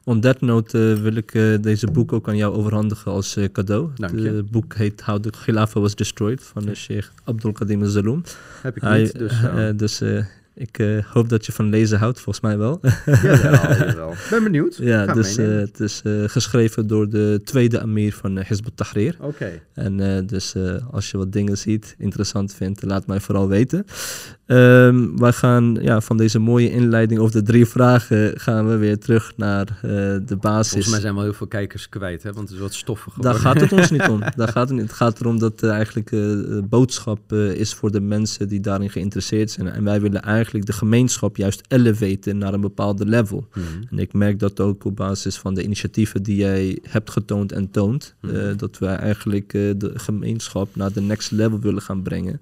[0.03, 3.45] On that note uh, wil ik uh, deze boek ook aan jou overhandigen als uh,
[3.45, 3.91] cadeau.
[3.95, 8.23] Het boek heet How the Khilafah Was Destroyed van de Sheikh Abdul Qadim al-Zaloom.
[8.61, 9.97] Heb ik hij, niet, dus...
[9.97, 10.23] dus
[10.57, 12.79] ik uh, hoop dat je van lezen houdt, volgens mij wel.
[13.05, 14.13] ja, wel.
[14.29, 14.77] Ben benieuwd.
[14.81, 19.15] Ja, dus uh, het is uh, geschreven door de tweede amir van Hizb ut-Tahrir.
[19.19, 19.27] Oké.
[19.27, 19.61] Okay.
[19.73, 20.55] En dus
[20.91, 23.85] als je wat dingen ziet, interessant vindt, laat mij vooral weten.
[24.45, 28.99] Um, wij gaan ja, van deze mooie inleiding over de drie vragen gaan we weer
[28.99, 29.65] terug naar
[30.25, 30.71] de basis.
[30.71, 32.33] Volgens mij zijn wel heel veel kijkers kwijt, hè?
[32.33, 33.31] want het is wat stoffig geworden.
[33.31, 34.19] Daar gaat het ons niet om.
[34.35, 34.87] Daar gaat het, niet.
[34.87, 39.67] het gaat erom dat eigenlijk de boodschap is voor de mensen die daarin geïnteresseerd zijn.
[39.67, 43.47] En wij willen eigenlijk eigenlijk de gemeenschap juist elevaten naar een bepaalde level.
[43.53, 43.65] Mhm.
[43.89, 47.71] En ik merk dat ook op basis van de initiatieven die jij hebt getoond en
[47.71, 48.35] toont, Mhm.
[48.35, 52.41] uh, dat wij eigenlijk uh, de gemeenschap naar de next level willen gaan brengen.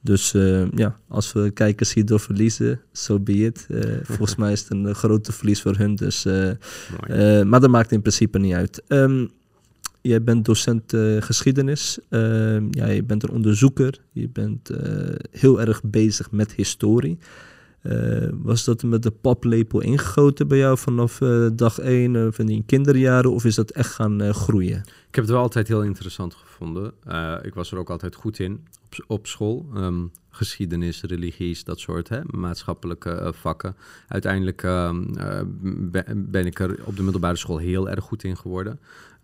[0.00, 3.66] Dus uh, ja, als we kijkers hierdoor verliezen, so be it.
[4.16, 5.94] volgens mij is het een grote verlies voor hun.
[5.94, 6.24] Dus,
[7.44, 8.82] maar dat maakt in principe niet uit.
[8.88, 9.30] Um,
[10.06, 14.78] Jij bent docent uh, geschiedenis, uh, ja, je bent een onderzoeker, je bent uh,
[15.30, 17.18] heel erg bezig met historie.
[17.80, 21.18] Eh, was dat met de paplepel ingegoten bij jou vanaf
[21.52, 24.78] dag één van die kinderjaren of is dat echt gaan groeien?
[24.78, 26.92] Ik heb het wel altijd heel interessant gevonden.
[27.42, 29.66] ik was er ook altijd goed in op, op school.
[29.76, 33.76] Um, geschiedenis, religies, dat soort hè, maatschappelijke vakken.
[34.08, 35.12] Uiteindelijk um,
[36.16, 38.80] ben ik er op de middelbare school heel erg goed in geworden.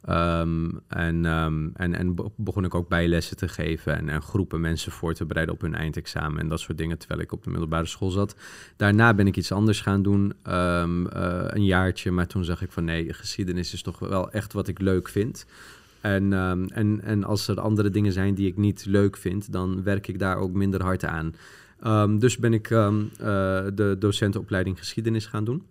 [0.09, 4.93] Um, en, um, en, en begon ik ook bijlessen te geven en, en, groepen mensen
[4.93, 7.87] voor te bereiden op hun eindexamen en dat soort dingen terwijl ik op de middelbare
[7.87, 8.37] school zat.
[8.77, 12.73] Daarna ben ik iets anders gaan doen, um, uh, een jaartje, maar toen zag ik
[12.73, 15.47] van nee, geschiedenis is toch wel echt wat ik leuk vind.
[16.01, 16.33] En,
[16.73, 20.19] en, en als er andere dingen zijn die ik niet leuk vind, dan werk ik
[20.19, 21.35] daar ook minder hard aan.
[21.81, 23.27] Ehm, dus ben ik ehm, eh,
[23.75, 25.63] de docentenopleiding geschiedenis gaan doen.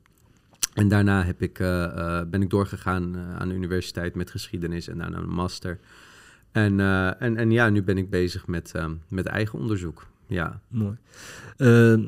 [0.74, 4.88] En daarna heb ik, eh, eh, ben ik doorgegaan eh, aan de universiteit met geschiedenis
[4.88, 5.80] en daarna een master.
[6.52, 6.80] En,
[7.20, 10.08] en, en ja, nu ben ik bezig met, ehm, met eigen onderzoek.
[10.28, 10.98] Ja, Mooi.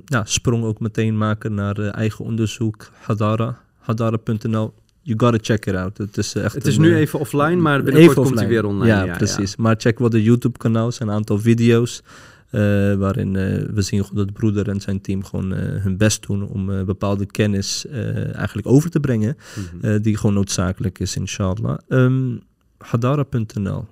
[0.05, 4.73] Ja, sprong ook meteen maken naar eigen onderzoek, Hadara, hadara.nl.
[5.01, 5.97] You gotta check it out.
[5.97, 9.05] Het is, echt het is een, nu even offline, maar binnenkort komt hij weer online.
[9.05, 9.55] Ja, precies.
[9.55, 12.03] Maar check wel de YouTube-kanaal, er zijn een aantal video's.
[12.51, 16.27] Eh, waarin eh, we zien dat de broeder en zijn team gewoon eh, hun best
[16.27, 17.87] doen om bepaalde kennis
[18.33, 19.37] eigenlijk over te brengen.
[19.81, 20.01] Mhm.
[20.01, 21.77] die gewoon noodzakelijk is, inshallah.
[21.87, 22.37] Ehm
[22.77, 23.85] Hadara.nl.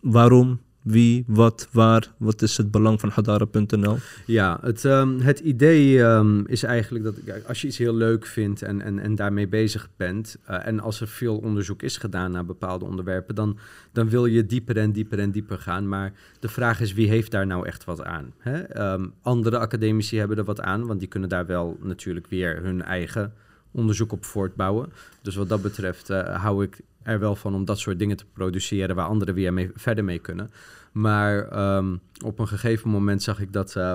[0.00, 2.12] waarom, wie, wat, waar?
[2.16, 3.96] Wat is het belang van Hadara.nl?
[4.26, 7.14] Ja, het, ehm, het idee ehm, is eigenlijk dat
[7.46, 11.00] als je iets heel leuk vindt en, en, en daarmee bezig bent, eh, en als
[11.00, 13.58] er veel onderzoek is gedaan naar bepaalde onderwerpen, dan,
[13.92, 15.88] dan wil je dieper en dieper en dieper gaan.
[15.88, 18.32] Maar de vraag is, wie heeft daar nou echt wat aan?
[18.38, 18.62] Hè?
[18.62, 22.82] Ehm, andere academici hebben er wat aan, want die kunnen daar wel natuurlijk weer hun
[22.82, 23.32] eigen
[23.76, 24.92] onderzoek op voortbouwen.
[25.22, 28.24] Dus wat dat betreft eh, hou ik er wel van om dat soort dingen te
[28.32, 30.50] produceren waar anderen weer mee, verder mee kunnen.
[30.92, 33.76] Maar ehm, op een gegeven moment zag ik dat.
[33.76, 33.94] eh,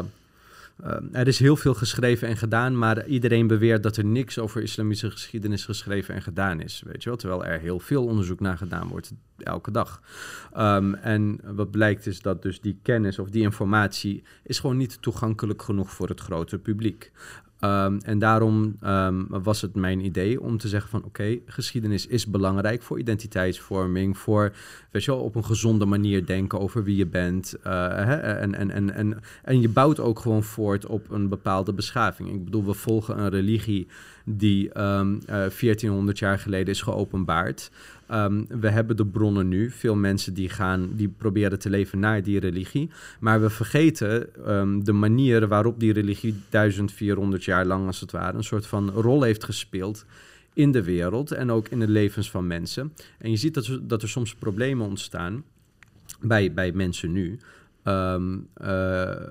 [0.83, 4.61] eh, er is heel veel geschreven en gedaan, maar iedereen beweert dat er niks over
[4.61, 6.83] islamitische geschiedenis geschreven en gedaan is.
[6.85, 7.17] Weet je wel?
[7.17, 10.01] Terwijl er heel veel onderzoek naar gedaan wordt, elke dag.
[10.53, 15.01] Ehm, en wat blijkt is dat dus die kennis of die informatie is gewoon niet
[15.01, 17.11] toegankelijk genoeg voor het grote publiek.
[17.61, 22.27] Ehm, en daarom ehm, was het mijn idee om te zeggen van oké, geschiedenis is
[22.27, 24.51] belangrijk voor identiteitsvorming, voor
[24.91, 27.53] weet op een gezonde manier denken over wie je bent.
[27.63, 27.71] eh,
[28.05, 32.33] hè, en, en, en, en, je bouwt ook gewoon voort op een bepaalde beschaving.
[32.33, 33.87] Ik bedoel, we volgen een religie
[34.25, 37.71] die ehm, eh, 1400 jaar geleden is geopenbaard.
[38.11, 39.71] Ehm, we hebben de bronnen nu.
[39.71, 42.89] Veel mensen die gaan, die proberen te leven naar die religie.
[43.19, 48.37] Maar we vergeten ehm, de manier waarop die religie 1400 jaar lang, als het ware,
[48.37, 50.05] een soort van rol heeft gespeeld
[50.53, 52.93] in de wereld en ook in de levens van mensen.
[53.17, 55.43] En je ziet dat, dat er soms problemen ontstaan
[56.21, 57.39] bij, bij mensen nu.
[57.83, 59.27] Ehm, eh,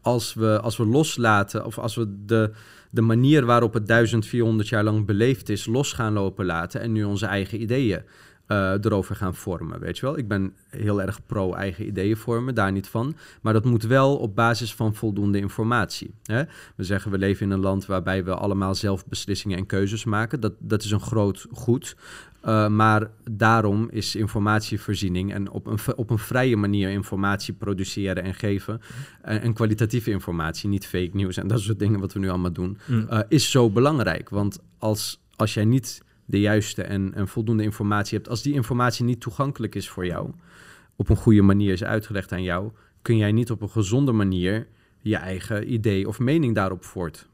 [0.00, 2.50] als, we, als we loslaten, of als we de,
[2.92, 7.04] de manier waarop het 1400 jaar lang beleefd is, los gaan lopen laten en nu
[7.04, 8.02] onze eigen ideeën
[8.46, 9.80] eh, erover gaan vormen.
[9.80, 13.16] Weet je wel, ik ben heel erg pro eigen ideeën vormen, daar niet van.
[13.42, 16.14] Maar dat moet wel op basis van voldoende informatie.
[16.22, 16.42] Hè?
[16.76, 20.40] We zeggen we leven in een land waarbij we allemaal zelf beslissingen en keuzes maken.
[20.40, 21.96] Dat, dat is een groot goed.
[22.44, 28.34] Uh, maar daarom is informatievoorziening en op een, op een vrije manier informatie produceren en
[28.34, 28.80] geven.
[29.22, 32.52] En, en kwalitatieve informatie, niet fake nieuws en dat soort dingen wat we nu allemaal
[32.52, 33.06] doen, Mm.
[33.10, 34.28] uh, is zo belangrijk.
[34.28, 39.04] Want als, als jij niet de juiste en, en voldoende informatie hebt, als die informatie
[39.04, 40.30] niet toegankelijk is voor jou,
[40.96, 42.70] op een goede manier is uitgelegd aan jou,
[43.02, 44.66] kun jij niet op een gezonde manier
[45.00, 47.30] je eigen idee of mening daarop voortbouwen.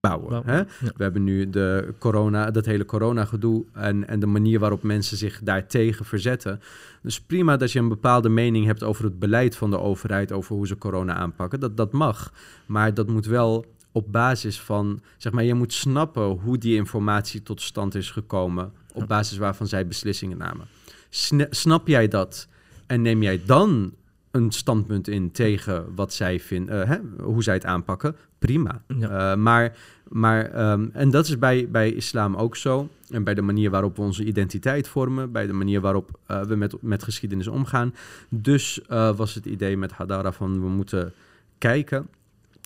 [0.00, 0.56] Bouwen, Hè?
[0.56, 0.66] ja.
[0.78, 5.40] We hebben nu de corona, dat hele corona-gedoe en, en de manier waarop mensen zich
[5.42, 6.60] daartegen verzetten.
[7.02, 10.54] Dus prima dat je een bepaalde mening hebt over het beleid van de overheid, over
[10.56, 11.60] hoe ze corona aanpakken.
[11.60, 12.32] Dat, dat mag.
[12.66, 17.42] Maar dat moet wel op basis van, zeg maar, je moet snappen hoe die informatie
[17.42, 20.66] tot stand is gekomen, op basis waarvan zij beslissingen namen.
[21.10, 22.48] Sna- snap jij dat
[22.86, 23.92] en neem jij dan
[24.32, 28.16] een standpunt in tegen wat zij vinden, hè, hoe zij het aanpakken?
[28.38, 28.82] Prima.
[28.98, 29.32] Ja.
[29.32, 29.76] Uh, maar,
[30.08, 32.88] maar ehm, en dat is bij, bij islam ook zo.
[33.08, 36.56] En bij de manier waarop we onze identiteit vormen, bij de manier waarop uh, we
[36.56, 37.94] met, met geschiedenis omgaan.
[38.28, 38.80] Dus
[39.16, 41.12] was het idee met Hadara van we moeten
[41.58, 42.08] kijken.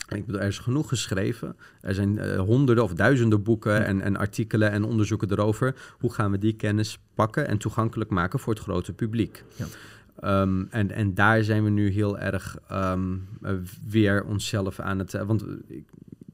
[0.08, 1.56] En ik bedoel, er is genoeg geschreven.
[1.80, 5.74] Er zijn honderden of duizenden boeken en, en artikelen en onderzoeken erover.
[5.98, 9.44] Hoe gaan we die kennis pakken en toegankelijk maken voor het grote publiek?
[9.56, 9.66] Ja.
[10.24, 13.50] Um, en, en daar zijn we nu heel erg um, uh,
[13.88, 15.14] weer onszelf aan het...
[15.14, 15.44] Uh, want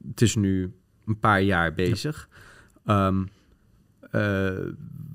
[0.09, 0.73] het is nu
[1.07, 2.29] een paar jaar bezig.
[2.85, 3.07] Ja.
[3.07, 3.29] Um,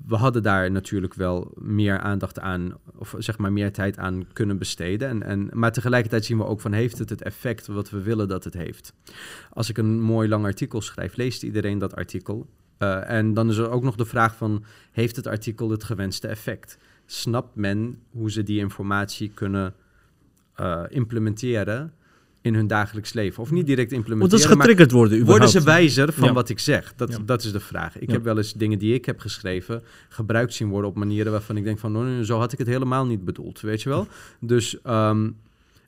[0.06, 2.74] we hadden daar natuurlijk wel meer aandacht aan...
[2.96, 5.08] of zeg maar meer tijd aan kunnen besteden.
[5.08, 6.72] En, en, maar tegelijkertijd zien we ook van...
[6.72, 8.92] heeft het het effect wat we willen dat het heeft?
[9.50, 11.16] Als ik een mooi lang artikel schrijf...
[11.16, 12.46] leest iedereen dat artikel...
[12.78, 14.64] Uh, en dan is er ook nog de vraag van...
[14.92, 16.78] heeft het artikel het gewenste effect?
[17.10, 19.74] Snapt men hoe ze die informatie kunnen
[20.60, 21.92] uh, implementeren
[22.40, 23.42] in hun dagelijks leven.
[23.42, 24.40] Of niet direct implementeren.
[24.40, 25.42] Moet dus getriggerd worden überhaupt.
[25.42, 26.32] Worden ze wijzer van ja.
[26.32, 26.94] wat ik zeg?
[26.94, 27.18] Dat, ja.
[27.24, 27.98] dat is de vraag.
[27.98, 28.14] Ik ja.
[28.14, 29.82] heb wel eens dingen die ik heb geschreven...
[30.08, 31.96] gebruikt zien worden op manieren waarvan ik denk van...
[31.96, 34.06] Oh, zo had ik het helemaal niet bedoeld, weet je wel?
[34.40, 34.78] Dus...
[34.86, 35.36] Um,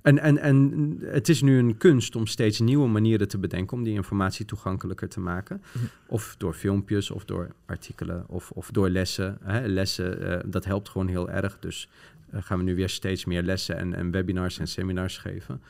[0.03, 3.83] en, en, en het is nu een kunst om steeds nieuwe manieren te bedenken om
[3.83, 5.63] die informatie toegankelijker te maken.
[5.73, 5.85] Mhm.
[6.07, 9.39] Of door filmpjes, of door artikelen, of, of door lessen.
[9.43, 9.67] Hè.
[9.67, 11.59] Lessen, uh, dat helpt gewoon heel erg.
[11.59, 11.89] Dus
[12.31, 15.61] eh, gaan we nu weer steeds meer lessen en, en webinars en seminars geven.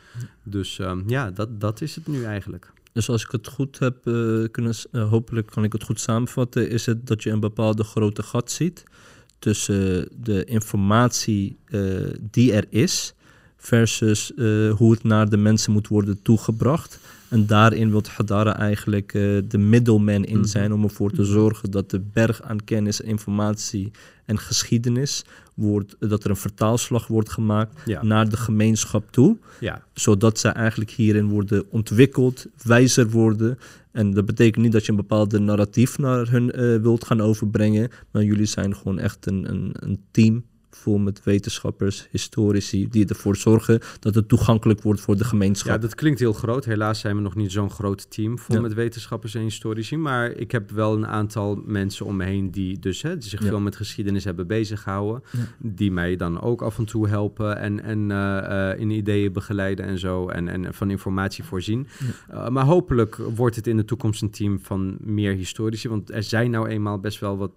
[0.42, 2.72] Dus ehm, ja, dat, dat is het nu eigenlijk.
[2.92, 6.70] Dus als ik het goed heb eh, kunnen, eh, hopelijk kan ik het goed samenvatten,
[6.70, 8.84] is het dat je een bepaalde grote gat ziet
[9.38, 11.80] tussen de informatie eh,
[12.20, 13.14] die er is
[13.60, 16.98] versus eh, hoe het naar de mensen moet worden toegebracht.
[17.28, 20.46] En daarin wil Hadara eigenlijk eh, de middleman in Mhm.
[20.46, 23.90] zijn om ervoor te zorgen dat de berg aan kennis, informatie
[24.24, 29.82] en geschiedenis wordt, dat er een vertaalslag wordt gemaakt Ja, naar de gemeenschap toe ja.
[29.94, 33.58] zodat zij eigenlijk hierin worden ontwikkeld, wijzer worden.
[33.92, 37.90] En dat betekent niet dat je een bepaalde narratief naar hun eh, wilt gaan overbrengen,
[38.10, 43.36] maar jullie zijn gewoon echt een, een, een team vol met wetenschappers, historici, die ervoor
[43.36, 45.80] zorgen dat het toegankelijk wordt voor de Ja, gemeenschap.
[45.80, 46.64] dat klinkt heel groot.
[46.64, 48.60] Helaas zijn we nog niet zo'n groot team vol Ja.
[48.60, 49.96] met wetenschappers en historici.
[49.96, 53.40] Maar ik heb wel een aantal mensen om me heen die dus hè, die zich
[53.42, 53.48] Ja.
[53.48, 55.22] veel met geschiedenis hebben bezig gehouden.
[55.32, 55.38] Ja.
[55.58, 59.84] Die mij dan ook af en toe helpen en, en eh, eh, in ideeën begeleiden
[59.86, 60.28] en zo.
[60.28, 61.86] En, en van informatie voorzien.
[62.28, 65.88] Eh, maar hopelijk wordt het in de toekomst een team van meer historici.
[65.88, 67.50] Want er zijn nou eenmaal best wel wat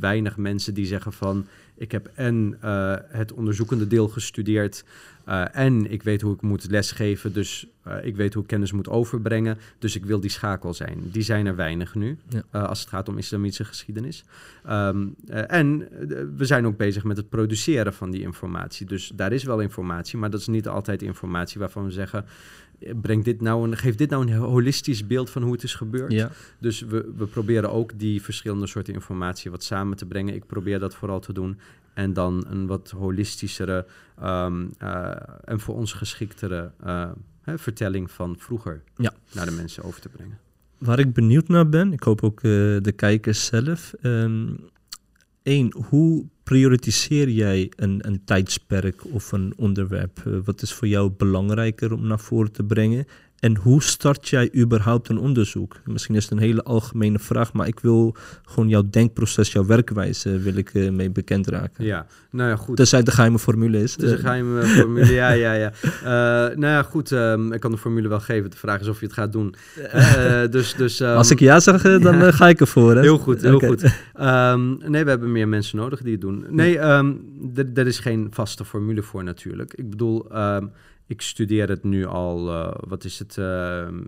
[0.00, 1.46] weinig mensen die zeggen van...
[1.78, 4.84] Ik heb en eh, het onderzoekende deel gestudeerd...
[5.24, 8.72] eh, en ik weet hoe ik moet lesgeven, dus eh, ik weet hoe ik kennis
[8.72, 9.58] moet overbrengen.
[9.78, 10.98] Dus ik wil die schakel zijn.
[11.12, 12.60] Die zijn er weinig nu, Ja.
[12.60, 14.24] als het gaat om islamitische geschiedenis.
[14.64, 15.78] Ehm, eh, en
[16.36, 18.86] we zijn ook bezig met het produceren van die informatie.
[18.86, 22.24] Dus daar is wel informatie, maar dat is niet altijd informatie waarvan we zeggen...
[22.80, 25.74] eh, Breng dit nou een, geef dit nou een holistisch beeld van hoe het is
[25.74, 26.12] gebeurd.
[26.12, 30.34] Ja, Dus we, we proberen ook die verschillende soorten informatie wat samen te brengen.
[30.34, 31.58] Ik probeer dat vooral te doen.
[31.94, 33.86] En dan een wat holistischere
[34.20, 35.10] ehm, eh,
[35.44, 37.10] en voor ons geschiktere eh,
[37.42, 39.12] hè, vertelling van vroeger Ja.
[39.32, 40.38] naar de mensen over te brengen.
[40.78, 43.94] waar ik benieuwd naar ben, ik hoop ook eh, de kijkers zelf.
[45.48, 50.22] Eén, hoe prioritiseer jij een, een tijdsperk of een onderwerp?
[50.26, 53.06] Eh, wat is voor jou belangrijker om naar voren te brengen?
[53.40, 55.76] En hoe start jij überhaupt een onderzoek?
[55.84, 60.38] Misschien is het een hele algemene vraag, maar ik wil gewoon jouw denkproces, jouw werkwijze,
[60.38, 61.84] wil ik eh, mee bekend raken.
[61.84, 62.76] Ja, nou ja, goed.
[62.76, 63.92] Tenzij de geheime formule is.
[63.92, 65.72] Het is een Eh, geheime formule, ja, ja, ja.
[65.82, 68.50] Eh, nou ja, goed, ehm, ik kan de formule wel geven.
[68.50, 69.54] De vraag is of je het gaat doen.
[70.50, 72.30] Dus, dus, ehm, Als ik ja zeg, dan ja.
[72.30, 72.94] ga ik ervoor.
[72.94, 73.00] Hè?
[73.00, 73.84] Heel goed, heel goed.
[74.14, 76.44] Ehm, nee, we hebben meer mensen nodig die het doen.
[76.50, 79.74] Nee, er is geen vaste formule voor natuurlijk.
[79.74, 80.26] Ik bedoel,
[81.08, 84.00] ik studeer het nu al, eh, wat is het, ehm,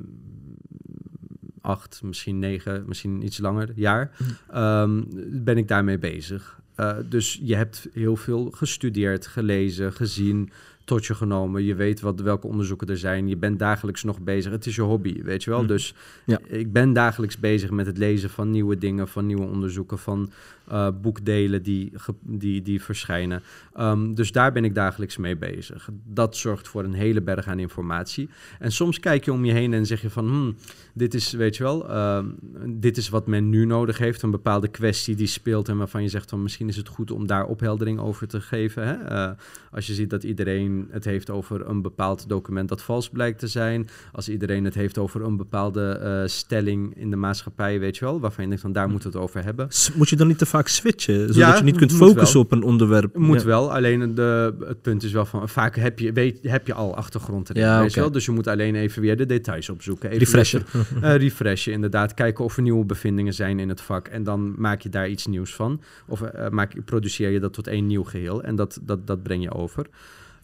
[1.61, 4.17] acht, misschien negen, misschien iets langer, jaar,
[4.51, 5.03] ehm,
[5.45, 6.61] ben ik daarmee bezig.
[6.75, 10.51] Eh, dus je hebt heel veel gestudeerd, gelezen, gezien,
[10.91, 11.65] tot je genomen.
[11.65, 13.29] Je weet wat, welke onderzoeken er zijn.
[13.29, 14.53] Je bent dagelijks nog bezig.
[14.53, 15.59] Het is je hobby, weet je wel.
[15.59, 15.69] Mhm.
[15.69, 16.39] Dus Ja.
[16.47, 20.31] ik ben dagelijks bezig met het lezen van nieuwe dingen, van nieuwe onderzoeken, van
[20.71, 23.43] eh, boekdelen die, die, die verschijnen.
[23.75, 25.89] Ehm, dus daar ben ik dagelijks mee bezig.
[26.05, 28.29] Dat zorgt voor een hele berg aan informatie.
[28.59, 30.55] En soms kijk je om je heen en zeg je van, hmm,
[30.95, 32.27] dit is, weet je wel, ehm,
[32.67, 34.23] dit is wat men nu nodig heeft.
[34.23, 37.27] Een bepaalde kwestie die speelt en waarvan je zegt van, misschien is het goed om
[37.27, 38.87] daar opheldering over te geven.
[38.87, 38.95] Hè?
[38.95, 39.31] Eh,
[39.71, 43.47] als je ziet dat iedereen het heeft over een bepaald document dat vals blijkt te
[43.47, 43.89] zijn.
[44.13, 48.21] Als iedereen het heeft over een bepaalde eh, stelling in de maatschappij, weet je wel,
[48.21, 49.69] waarvan je denkt van, daar moeten we het over hebben.
[49.95, 52.63] Moet je dan niet te vaak switchen, zodat Ja, je niet kunt focussen op een
[52.63, 53.17] onderwerp?
[53.17, 53.47] Moet Ja.
[53.47, 56.97] wel, alleen de, het punt is wel van vaak heb je, weet, heb je al
[56.97, 57.63] achtergrond erin.
[57.63, 58.11] Ja, weet je wel?
[58.13, 60.09] Dus je moet alleen even weer de details opzoeken.
[60.11, 60.63] Even Refreshen.
[61.03, 62.15] eh refreshen, inderdaad.
[62.15, 64.09] Kijken of er nieuwe bevindingen zijn in het vak.
[64.09, 65.81] En dan maak je daar iets nieuws van.
[66.07, 68.43] Of eh, maak, produceer je dat tot één nieuw geheel.
[68.43, 69.87] En dat, dat, dat breng je over.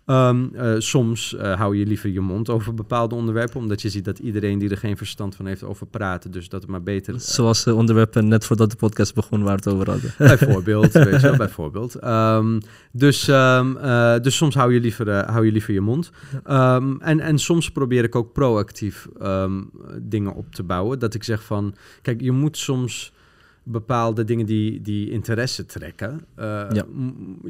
[0.07, 4.05] Ehm, eh, soms eh, hou je liever je mond over bepaalde onderwerpen, omdat je ziet
[4.05, 7.15] dat iedereen die er geen verstand van heeft over praten, dus dat het maar beter
[7.15, 10.15] eh, Zoals de onderwerpen net voordat de podcast begon waar we het over hadden.
[10.39, 11.95] Bijvoorbeeld, weet je wel, bijvoorbeeld.
[11.95, 12.61] Ehm,
[12.93, 16.11] dus, ehm, eh, dus soms hou je liever, hou je, liever je mond.
[16.45, 19.09] En, en soms probeer ik ook proactief
[20.03, 20.99] dingen op te bouwen.
[20.99, 23.13] Dat ik zeg van, kijk, je moet soms
[23.69, 26.21] bepaalde dingen die, die interesse trekken.
[26.35, 26.85] Eh, Ja.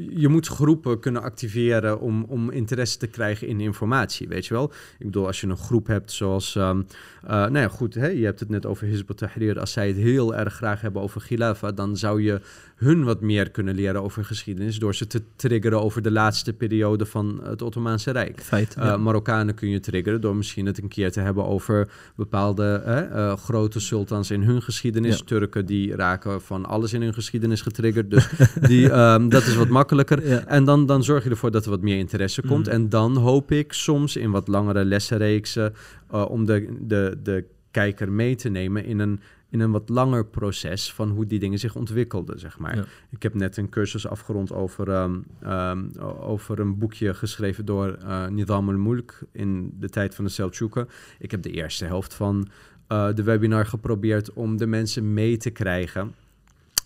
[0.09, 4.71] Je moet groepen kunnen activeren om, om interesse te krijgen in informatie, weet je wel.
[4.99, 6.55] Ik bedoel, als je een groep hebt zoals...
[6.55, 6.81] ehm
[7.23, 9.59] eh, nou ja, goed, hè, je hebt het net over Hizb ut-Tahrir.
[9.59, 11.71] Als zij het heel erg graag hebben over Khilafa...
[11.71, 12.41] dan zou je
[12.77, 14.79] hun wat meer kunnen leren over geschiedenis...
[14.79, 18.41] door ze te triggeren over de laatste periode van het Ottomaanse Rijk.
[18.41, 18.75] Feit.
[18.75, 18.97] Eh.
[18.97, 23.79] Marokkanen kun je triggeren door misschien het een keer te hebben over bepaalde eh, grote
[23.79, 25.17] sultans in hun geschiedenis.
[25.17, 25.23] Ja.
[25.25, 28.09] Turken die raken van alles in hun geschiedenis getriggerd.
[28.09, 28.29] Dus
[28.61, 30.27] die, ehm, dat is wat makkelijker.
[30.27, 30.45] Ja.
[30.45, 32.65] En dan, dan zorg je ervoor dat er wat meer interesse komt.
[32.65, 32.75] Mhm.
[32.75, 35.73] En dan hoop ik soms in wat langere lessenreeksen
[36.11, 39.19] eh, om de, de, de kijker mee te nemen in een
[39.49, 42.75] in een wat langer proces van hoe die dingen zich ontwikkelden, zeg maar.
[42.75, 42.85] Ja.
[43.09, 45.85] Ik heb net een cursus afgerond over, ehm, ehm,
[46.19, 50.87] over een boekje geschreven door eh Nidam al-Mulk in de tijd van de Seldsjuken.
[51.19, 52.47] Ik heb de eerste helft van
[52.87, 56.13] eh, de webinar geprobeerd om de mensen mee te krijgen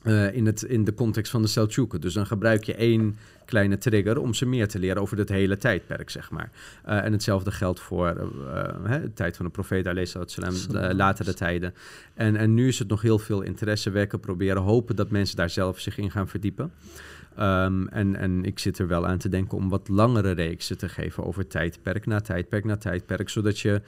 [0.01, 2.01] eh, in, het, in de context van de Seldsjuken.
[2.01, 5.57] Dus dan gebruik je één kleine trigger om ze meer te leren over het hele
[5.57, 6.51] tijdperk, zeg maar.
[6.83, 11.73] Eh, en hetzelfde geldt voor eh, de tijd van de profeet, wassalam, de latere tijden.
[12.13, 15.49] En, en nu is het nog heel veel interesse wekken, proberen, hopen dat mensen daar
[15.49, 16.71] zelf zich in gaan verdiepen.
[17.35, 20.89] Ehm, en, en ik zit er wel aan te denken om wat langere reeksen te
[20.89, 23.81] geven over tijdperk na tijdperk na tijdperk, zodat, je,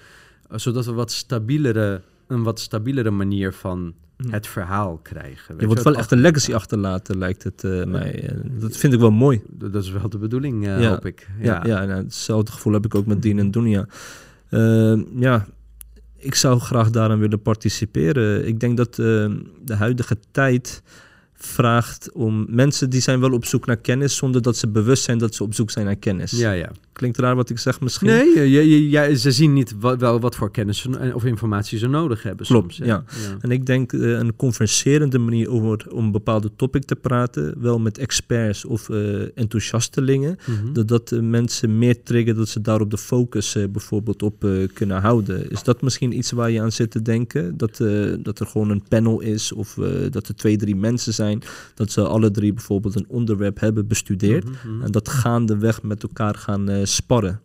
[0.49, 3.93] zodat we wat stabielere, een wat stabielere manier van.
[4.29, 5.55] Het verhaal krijgen.
[5.59, 8.29] Je wordt wel echt een legacy achterlaten, lijkt het eh, mij.
[8.59, 9.41] Dat vind ik wel mooi.
[9.49, 10.89] Dat is wel de bedoeling, eh, Ja.
[10.89, 11.27] hoop ik.
[11.41, 11.85] Ja, ja.
[11.85, 13.85] nou, hetzelfde gevoel heb ik ook met Dien en Dunia.
[14.49, 15.45] Eh, ja,
[16.17, 18.47] ik zou graag daaraan willen participeren.
[18.47, 18.95] Ik denk dat eh,
[19.61, 20.81] de huidige tijd
[21.33, 25.17] vraagt om mensen die zijn wel op zoek naar kennis zonder dat ze bewust zijn
[25.17, 26.31] dat ze op zoek zijn naar kennis.
[26.31, 26.71] ja, ja.
[26.93, 28.07] Klinkt raar wat ik zeg misschien.
[28.07, 31.87] Nee, je, je, je- ze zien niet wat, wel wat voor kennis of informatie ze
[31.87, 32.87] nodig hebben Klopt, soms.
[32.87, 33.03] ja.
[33.41, 37.79] En ik denk eh, een converserende manier over, om een bepaalde topic te praten, wel
[37.79, 40.73] met experts of eh enthousiastelingen, Mhm.
[40.73, 44.51] dat dat eh, mensen meer triggert dat ze daarop de focus eh, bijvoorbeeld op eh,
[44.73, 45.49] kunnen houden.
[45.51, 47.57] Is dat misschien iets waar je aan zit te denken?
[47.57, 51.13] Dat, eh, dat er gewoon een panel is of eh, dat er twee, drie mensen
[51.13, 51.41] zijn,
[51.75, 54.83] dat ze alle drie bijvoorbeeld een onderwerp hebben bestudeerd Mhm, mhm.
[54.83, 57.41] en dat gaandeweg met elkaar gaan eh, sparren.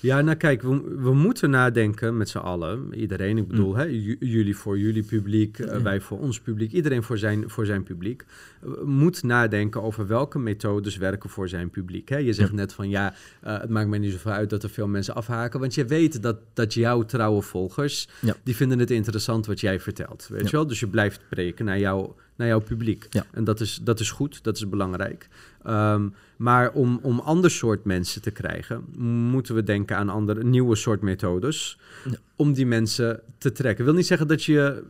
[0.00, 2.94] Ja, nou kijk, we, we moeten nadenken met z'n allen.
[2.94, 5.72] Iedereen, ik bedoel, hè, j- jullie voor jullie publiek, eh, Mm.
[5.76, 5.82] Ja.
[5.82, 6.72] wij voor ons publiek.
[6.72, 8.24] Iedereen voor zijn, voor zijn publiek.
[8.62, 12.08] eh, moet nadenken over welke methodes werken voor zijn publiek.
[12.08, 12.16] Hè.
[12.16, 12.54] Je zegt Ja.
[12.56, 15.60] net van, ja, eh, het maakt mij niet zoveel uit dat er veel mensen afhaken.
[15.60, 18.34] Want je weet dat, dat jouw trouwe volgers, Ja.
[18.44, 20.26] die vinden het interessant wat jij vertelt.
[20.30, 20.66] Weet je wel?
[20.66, 23.06] Dus je blijft preken naar, jou, naar jouw publiek.
[23.10, 23.26] Ja.
[23.30, 25.28] En dat is, dat is goed, dat is belangrijk.
[25.64, 28.84] Ehm, maar om, om ander soort mensen te krijgen,
[29.30, 31.78] moeten we denken aan andere, nieuwe soort methodes.
[32.04, 32.16] Ja.
[32.36, 33.84] Om die mensen te trekken.
[33.84, 34.82] wil niet zeggen dat je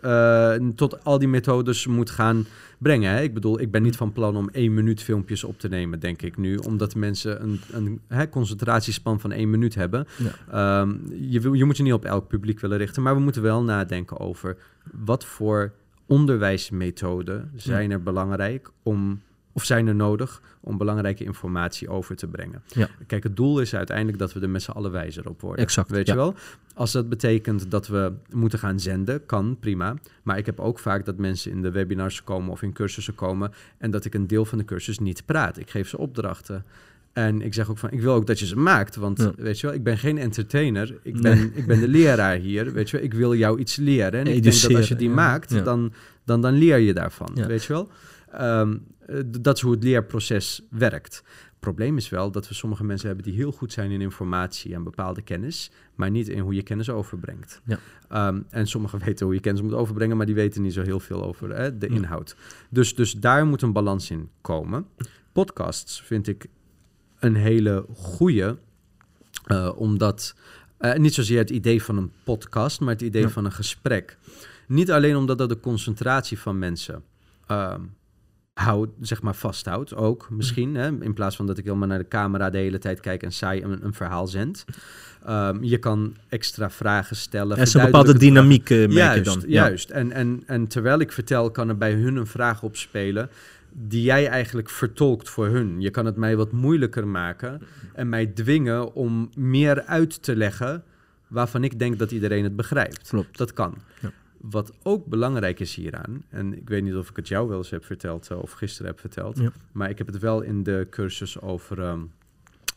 [0.00, 2.46] eh, tot al die methodes moet gaan
[2.78, 3.10] brengen.
[3.10, 3.22] Hè?
[3.22, 6.22] Ik bedoel, ik ben niet van plan om één minuut filmpjes op te nemen, denk
[6.22, 6.56] ik nu.
[6.56, 10.06] Omdat mensen een, een hè, concentratiespan van één minuut hebben.
[10.16, 10.80] Ja.
[10.80, 13.02] Ehm, je, wil, je moet je niet op elk publiek willen richten.
[13.02, 14.56] Maar we moeten wel nadenken over
[14.92, 15.72] wat voor
[16.10, 19.20] onderwijsmethoden zijn er belangrijk om,
[19.52, 22.62] of zijn er nodig om belangrijke informatie over te brengen.
[22.66, 22.88] Ja.
[23.06, 25.64] Kijk, het doel is uiteindelijk dat we er met z'n allen wijzer op worden.
[25.64, 26.12] Exact, Weet ja.
[26.12, 26.34] je wel?
[26.74, 29.94] Als dat betekent dat we moeten gaan zenden, kan prima.
[30.22, 33.52] Maar ik heb ook vaak dat mensen in de webinars komen of in cursussen komen
[33.78, 35.58] en dat ik een deel van de cursus niet praat.
[35.58, 36.64] Ik geef ze opdrachten.
[37.12, 38.96] En ik zeg ook van, ik wil ook dat je ze maakt.
[38.96, 39.32] Want Ja.
[39.36, 40.98] weet je wel, ik ben geen entertainer.
[41.02, 41.22] Ik Nee.
[41.34, 42.72] ben, ik ben de leraar hier.
[42.72, 44.12] Weet je wel, ik wil jou iets leren.
[44.12, 45.14] En ik denk dat als je Educeren, die ja.
[45.14, 45.60] maakt, Ja.
[45.60, 45.92] dan,
[46.24, 47.30] dan, dan leer je daarvan.
[47.34, 47.88] Weet je wel?
[48.32, 51.14] Ehm, eh, dat is hoe het leerproces werkt.
[51.44, 54.74] Het probleem is wel dat we sommige mensen hebben die heel goed zijn in informatie
[54.74, 57.60] en bepaalde kennis, maar niet in hoe je kennis overbrengt.
[57.64, 57.78] Ja.
[58.08, 61.00] Ehm, en sommigen weten hoe je kennis moet overbrengen, maar die weten niet zo heel
[61.00, 62.36] veel over hè, de inhoud.
[62.70, 64.86] Dus, dus daar moet een balans in komen.
[65.32, 66.46] Podcasts vind ik
[67.20, 68.56] een hele goede,
[69.46, 70.34] eh, omdat
[70.78, 73.28] eh, niet zozeer het idee van een podcast, maar het idee Ja.
[73.28, 74.18] van een gesprek.
[74.66, 77.02] Niet alleen omdat dat de concentratie van mensen
[77.46, 77.80] ehm,
[78.54, 80.74] houdt, zeg maar vasthoudt, ook misschien.
[80.74, 83.32] Hè, in plaats van dat ik helemaal naar de camera de hele tijd kijk en
[83.32, 84.64] saai een, een verhaal zend.
[85.24, 87.56] Ehm, je kan extra vragen stellen.
[87.56, 89.40] Er is een bepaalde dynamiek, eh, merk Juist, je dan.
[89.46, 89.66] Ja.
[89.66, 89.90] juist.
[89.90, 93.30] En, en, en terwijl ik vertel, kan er bij hun een vraag opspelen
[93.72, 95.80] die jij eigenlijk vertolkt voor hun.
[95.80, 97.62] Je kan het mij wat moeilijker maken
[97.94, 100.84] en mij dwingen om meer uit te leggen
[101.26, 103.08] waarvan ik denk dat iedereen het begrijpt.
[103.08, 103.38] Klopt.
[103.38, 103.74] Dat kan.
[104.00, 104.12] Ja.
[104.40, 107.70] Wat ook belangrijk is hieraan, en ik weet niet of ik het jou wel eens
[107.70, 109.52] heb verteld eh, of gisteren heb verteld, Ja.
[109.72, 112.00] maar ik heb het wel in de cursus over ehm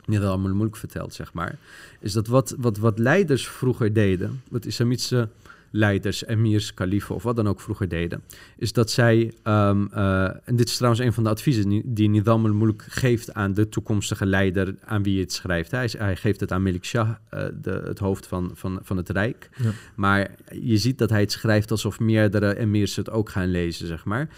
[0.06, 1.58] Nidal verteld, zeg maar,
[2.00, 5.30] is dat wat, wat, wat leiders vroeger deden, wat islamitische
[5.76, 8.24] leiders, emirs, kalifen of wat dan ook vroeger deden,
[8.58, 12.46] is dat zij, ehm, eh, en dit is trouwens een van de adviezen die- Nidam
[12.46, 15.72] al-Mulk geeft aan de toekomstige leider aan wie je het schrijft.
[15.72, 19.50] Hij, geeft het aan Melik Shah, eh, de, het hoofd van, van, van het Rijk.
[19.58, 19.72] Ja.
[19.96, 24.06] Maar je ziet dat hij het schrijft alsof meerdere emirs het ook gaan lezen, zeg
[24.06, 24.30] maar.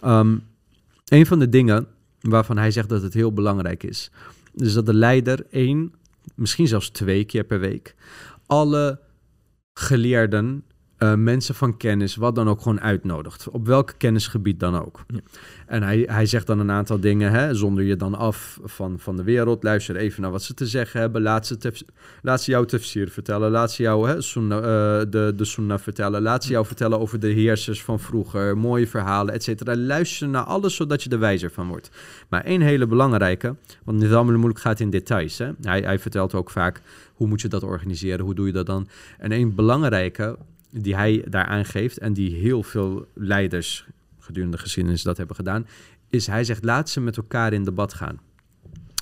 [0.00, 0.36] Ehm,
[1.04, 1.86] een van de dingen
[2.20, 4.10] waarvan hij zegt dat het heel belangrijk is,
[4.54, 5.92] is dat de leider één,
[6.34, 7.94] misschien zelfs twee keer per week,
[8.46, 9.04] alle
[9.76, 10.64] geleerden
[10.98, 13.48] eh, mensen van kennis, wat dan ook, gewoon uitnodigt.
[13.48, 15.04] Op welk kennisgebied dan ook.
[15.06, 15.20] Ja.
[15.66, 19.16] En hij, hij zegt dan een aantal dingen, hè, zonder je dan af van, van
[19.16, 19.62] de wereld.
[19.62, 21.22] Luister even naar wat ze te zeggen hebben.
[21.22, 21.82] Laat ze, tef,
[22.22, 23.50] laat ze jou tafsir vertellen.
[23.50, 26.22] Laat ze jou hè, eh, de, de sunnah vertellen.
[26.22, 28.58] Laat ze jou vertellen over de heersers van vroeger.
[28.58, 29.76] Mooie verhalen, et cetera.
[29.76, 31.90] Luister naar alles, zodat je er wijzer van wordt.
[32.28, 35.38] Maar één hele belangrijke, want Nizam al-Mulk gaat in details.
[35.38, 35.50] Hè.
[35.62, 36.80] Hij, hij vertelt ook vaak,
[37.14, 38.24] hoe moet je dat organiseren?
[38.24, 38.88] Hoe doe je dat dan?
[39.18, 40.38] En één belangrijke
[40.78, 43.86] die hij daar aangeeft en die heel veel leiders
[44.18, 45.66] gedurende de geschiedenis dat hebben gedaan,
[46.08, 48.20] is hij zegt laat ze met elkaar in debat gaan.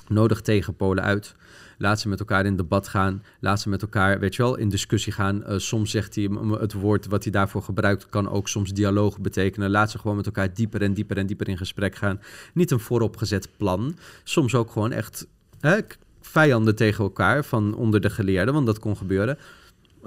[0.07, 1.35] Nodig tegenpolen uit.
[1.77, 3.23] Laat ze met elkaar in debat gaan.
[3.39, 5.43] Laat ze met elkaar, weet je wel, in discussie gaan.
[5.47, 9.69] Uh, soms zegt hij het woord wat hij daarvoor gebruikt, kan ook soms dialoog betekenen.
[9.69, 12.21] Laat ze gewoon met elkaar dieper en dieper en dieper in gesprek gaan.
[12.53, 13.97] Niet een vooropgezet plan.
[14.23, 15.27] Soms ook gewoon echt
[15.59, 15.79] hè,
[16.21, 19.37] vijanden tegen elkaar van onder de geleerden, want dat kon gebeuren.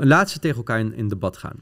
[0.00, 1.60] Laat ze tegen elkaar in, debat gaan.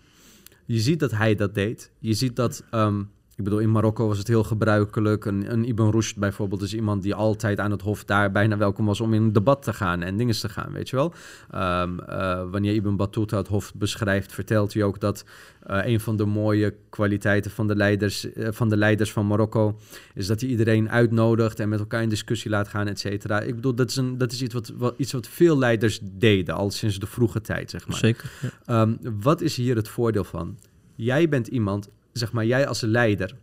[0.64, 1.90] Je ziet dat hij dat deed.
[1.98, 5.24] Je ziet dat, um, ik bedoel, in Marokko was het heel gebruikelijk.
[5.24, 8.86] Een, een Ibn Rushd bijvoorbeeld is iemand die altijd aan het hof daar bijna welkom
[8.86, 11.12] was om in debat te gaan en dingen te gaan, weet je wel.
[11.54, 15.24] Um, uh, wanneer Ibn Battuta het hof beschrijft, vertelt hij ook dat
[15.70, 19.78] uh, een van de mooie kwaliteiten van de, leiders, uh, van de leiders van Marokko
[20.14, 23.40] is dat hij iedereen uitnodigt en met elkaar in discussie laat gaan, et cetera.
[23.40, 26.54] Ik bedoel, dat is, een, dat is iets, wat, wat, iets wat veel leiders deden,
[26.54, 27.96] al sinds de vroege tijd, zeg maar.
[27.96, 28.30] Zeker.
[28.66, 28.80] Ja.
[28.80, 30.58] Um, wat is hier het voordeel van?
[30.94, 31.88] Jij bent iemand,
[32.18, 33.36] zeg maar, jij als leider,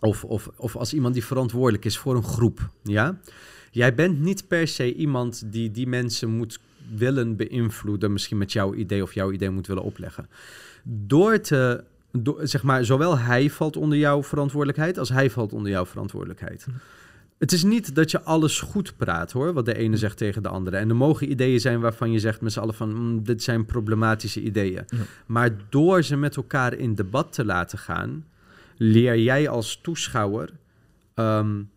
[0.00, 3.18] of, of, of als iemand die verantwoordelijk is voor een groep, ja?
[3.70, 6.60] Jij bent niet per se iemand die die mensen moet
[6.94, 10.28] willen beïnvloeden, misschien met jouw idee of jouw idee moet willen opleggen.
[10.82, 15.70] Door te, door, zeg maar, zowel hij valt onder jouw verantwoordelijkheid als hij valt onder
[15.70, 16.66] jouw verantwoordelijkheid.
[17.42, 20.48] Het is niet dat je alles goed praat hoor, wat de ene zegt tegen de
[20.48, 20.76] andere.
[20.76, 23.64] En er mogen ideeën zijn waarvan je zegt met z'n allen van mm, dit zijn
[23.64, 24.84] problematische ideeën.
[24.86, 24.98] Ja.
[25.26, 28.26] Maar door ze met elkaar in debat te laten gaan,
[28.76, 30.50] leer jij als toeschouwer,
[31.14, 31.70] um,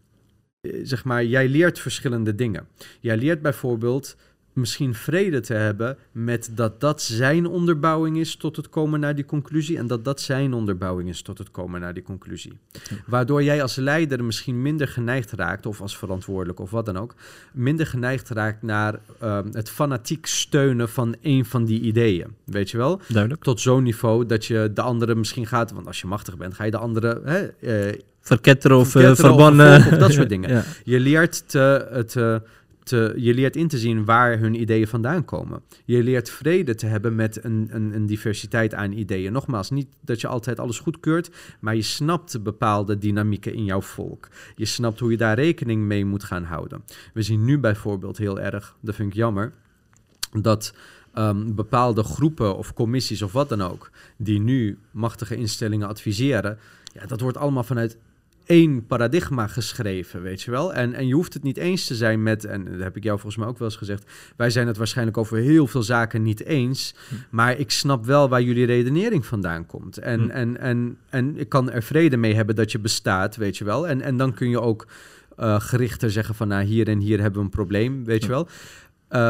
[0.83, 2.67] zeg maar, jij leert verschillende dingen.
[2.99, 4.17] Jij leert bijvoorbeeld
[4.55, 9.25] misschien vrede te hebben met dat dat zijn onderbouwing is tot het komen naar die
[9.25, 12.57] conclusie en dat dat zijn onderbouwing is tot het komen naar die conclusie.
[13.05, 17.15] Waardoor jij als leider misschien minder geneigd raakt, of als verantwoordelijk of wat dan ook,
[17.53, 22.35] minder geneigd raakt naar uh, het fanatiek steunen van een van die ideeën.
[22.43, 23.01] Weet je wel?
[23.07, 23.43] Duidelijk.
[23.43, 26.63] Tot zo'n niveau dat je de andere misschien gaat, want als je machtig bent, ga
[26.63, 27.21] je de andere...
[27.23, 27.47] Hè,
[27.89, 29.77] uh, Verketteren of verbannen.
[29.77, 30.49] Of, of dat soort dingen.
[30.49, 30.63] ja.
[30.83, 32.15] Je leert te, het...
[32.89, 35.61] Je leert in te zien waar hun ideeën vandaan komen.
[35.85, 39.31] Je leert vrede te hebben met een, een, een, diversiteit aan ideeën.
[39.31, 41.29] Nogmaals, niet dat je altijd alles goedkeurt,
[41.59, 44.27] maar je snapt bepaalde dynamieken in jouw volk.
[44.55, 46.83] Je snapt hoe je daar rekening mee moet gaan houden.
[47.13, 49.53] We zien nu bijvoorbeeld heel erg, dat vind ik jammer,
[50.41, 50.73] dat
[51.17, 56.57] um, bepaalde groepen of commissies of wat dan ook, die nu machtige instellingen adviseren,
[56.93, 57.97] ja, dat wordt allemaal vanuit
[58.45, 60.73] één paradigma geschreven, weet je wel.
[60.73, 63.19] En, en je hoeft het niet eens te zijn met, en dat heb ik jou
[63.19, 66.43] volgens mij ook wel eens gezegd, wij zijn het waarschijnlijk over heel veel zaken niet
[66.43, 67.15] eens, hm.
[67.29, 69.97] maar ik snap wel waar jullie redenering vandaan komt.
[69.97, 70.29] En, hm.
[70.29, 73.87] en, en, en ik kan er vrede mee hebben dat je bestaat, weet je wel.
[73.87, 74.87] En, en dan kun je ook
[75.39, 78.31] uh, gerichter zeggen van, nou, hier en hier hebben we een probleem, weet hm.
[78.31, 78.47] je wel.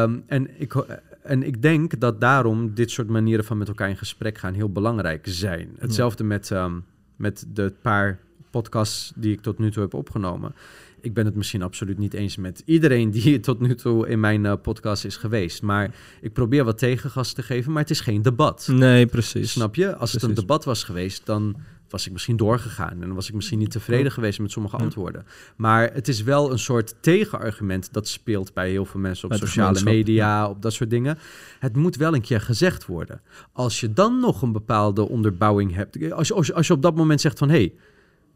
[0.02, 0.74] Um, en ik...
[1.22, 4.72] En ik denk dat daarom dit soort manieren van met elkaar in gesprek gaan heel
[4.72, 5.76] belangrijk zijn.
[5.78, 6.84] Hetzelfde met, um,
[7.16, 8.18] met de paar
[8.56, 10.54] podcasts die ik tot nu toe heb opgenomen.
[11.00, 14.44] Ik ben het misschien absoluut niet eens met iedereen die tot nu toe in mijn
[14.44, 15.62] uh, podcast is geweest.
[15.62, 18.68] Maar ik probeer wat tegengas te geven, maar het is geen debat.
[18.72, 19.52] Nee, precies.
[19.52, 19.86] Snap je?
[19.86, 20.12] Als precies.
[20.12, 21.56] het een debat was geweest, dan
[21.88, 22.90] was ik misschien doorgegaan.
[22.90, 25.26] En dan was ik misschien niet tevreden geweest met sommige antwoorden.
[25.56, 29.82] Maar het is wel een soort tegenargument dat speelt bij heel veel mensen op sociale
[29.82, 31.18] media, op dat soort dingen.
[31.58, 33.20] Het moet wel een keer gezegd worden.
[33.52, 36.82] Als je dan nog een bepaalde onderbouwing hebt, als je, als je, als je op
[36.82, 37.72] dat moment zegt van hé, hey,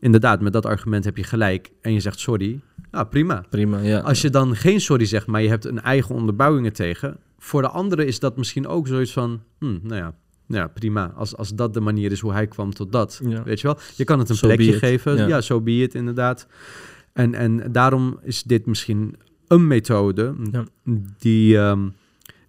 [0.01, 1.71] inderdaad, met dat argument heb je gelijk.
[1.81, 2.61] En je zegt sorry.
[2.91, 3.45] Nou, prima.
[3.51, 3.99] Prima, ja.
[3.99, 7.17] Als je dan geen sorry zegt, maar je hebt een eigen onderbouwingen tegen.
[7.39, 10.15] Voor de anderen is dat misschien ook zoiets van, hmm, nou ja,
[10.47, 11.13] ja, prima.
[11.17, 13.21] Als, als dat de manier is hoe hij kwam tot dat.
[13.25, 13.43] Ja.
[13.43, 13.79] Weet je wel?
[13.97, 15.29] Je kan het een so plekje geven.
[15.29, 16.47] Ja, zo so be it, inderdaad.
[17.13, 19.17] En, en daarom is dit misschien
[19.49, 20.65] een methode ja.
[21.19, 21.95] die, um,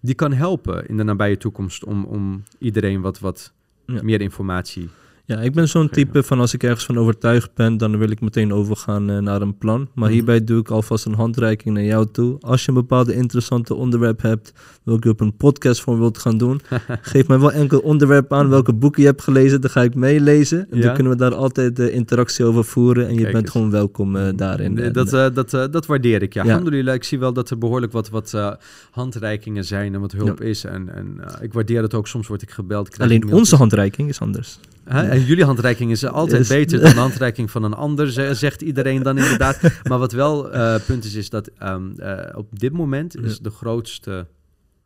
[0.00, 3.52] die kan helpen in de nabije toekomst om, om iedereen wat, wat
[3.86, 4.88] meer informatie
[5.32, 8.20] Ja, ik ben zo'n type van als ik ergens van overtuigd ben, dan wil ik
[8.20, 9.78] meteen overgaan eh, naar een plan.
[9.94, 10.12] Maar Mhm.
[10.12, 12.36] hierbij doe ik alvast een handreiking naar jou toe.
[12.40, 14.52] Als je een bepaalde interessante onderwerp hebt,
[14.82, 16.60] welke je op een podcast voor wilt gaan doen,
[17.12, 20.66] geef mij wel enkel onderwerp aan welke boeken je hebt gelezen, dan ga ik meelezen.
[20.70, 20.82] En Ja.
[20.84, 23.50] dan kunnen we daar altijd de interactie over voeren en je bent eens.
[23.50, 24.72] gewoon welkom eh, daarin.
[24.74, 26.42] Nee, dat, eh, dat, eh, dat waardeer ik, ja.
[26.42, 26.48] Ja.
[26.48, 28.52] Alhamdulillah, ik zie wel dat er behoorlijk wat, wat eh,
[28.90, 30.64] handreikingen zijn en wat hulp is.
[30.64, 32.08] En, en eh, ik waardeer het ook.
[32.08, 32.98] Soms word ik gebeld.
[32.98, 34.58] alleen onze handreiking is anders.
[34.84, 35.08] Hè?
[35.08, 39.02] En jullie handreiking is altijd beter dan de handreiking van een ander, ze- zegt iedereen
[39.02, 39.60] dan inderdaad.
[39.88, 43.50] Maar wat wel eh punt is, is dat ehm, eh, op dit moment is de
[43.50, 44.26] grootste,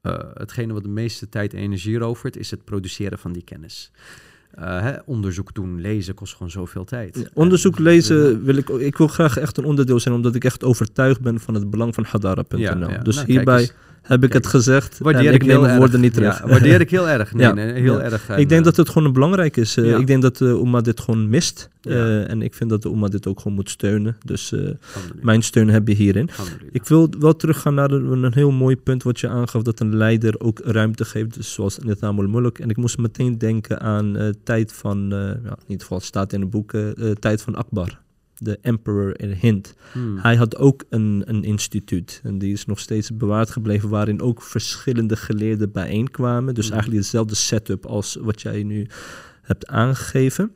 [0.03, 3.91] eh, hetgene wat de meeste tijd en energie rovert, is het produceren van die kennis.
[4.61, 7.31] Hè, onderzoek doen, lezen kost gewoon zoveel tijd.
[7.35, 10.65] Onderzoek En- lezen wil ik, ik wil graag echt een onderdeel zijn, omdat ik echt
[10.65, 12.59] overtuigd ben van het belang van hadara.nl.
[12.61, 12.99] Ja, ja.
[12.99, 13.71] Dus Nou, hierbij.
[14.07, 16.39] Heb ik Kijk het gezegd Waardeer en ik ik neem heel woorden niet terug.
[16.39, 17.33] Ja, waardeer ik heel erg.
[17.33, 18.05] Nee, Ja, nee, heel ja.
[18.05, 18.29] erg.
[18.37, 19.77] ik denk dat het gewoon belangrijk is.
[19.77, 19.99] Eh.
[19.99, 21.69] Ik denk dat de Oema dit gewoon mist.
[21.83, 24.17] Eh, en ik vind dat de Oema dit ook gewoon moet steunen.
[24.25, 24.61] Dus eh,
[25.21, 25.43] mijn...
[25.43, 26.29] steun heb je hierin.
[26.73, 29.97] Ik wil wel teruggaan naar een, een heel mooi punt wat je aangaf, dat een
[29.97, 32.59] leider ook ruimte geeft, dus zoals Nizam al-Mulk.
[32.59, 36.07] En ik moest meteen denken aan eh tijd van, eh, ja, in ieder geval het
[36.07, 38.01] staat in de boeken, eh, tijd van Akbar,
[38.39, 39.75] de emperor in Hind.
[39.93, 40.19] Hmm.
[40.19, 44.43] Hij had ook een, een instituut en die is nog steeds bewaard gebleven, waarin ook
[44.43, 46.55] verschillende geleerden bijeenkwamen.
[46.55, 46.75] Dus Mhm.
[46.75, 48.87] eigenlijk dezelfde setup als wat jij nu
[49.43, 50.51] hebt aangegeven.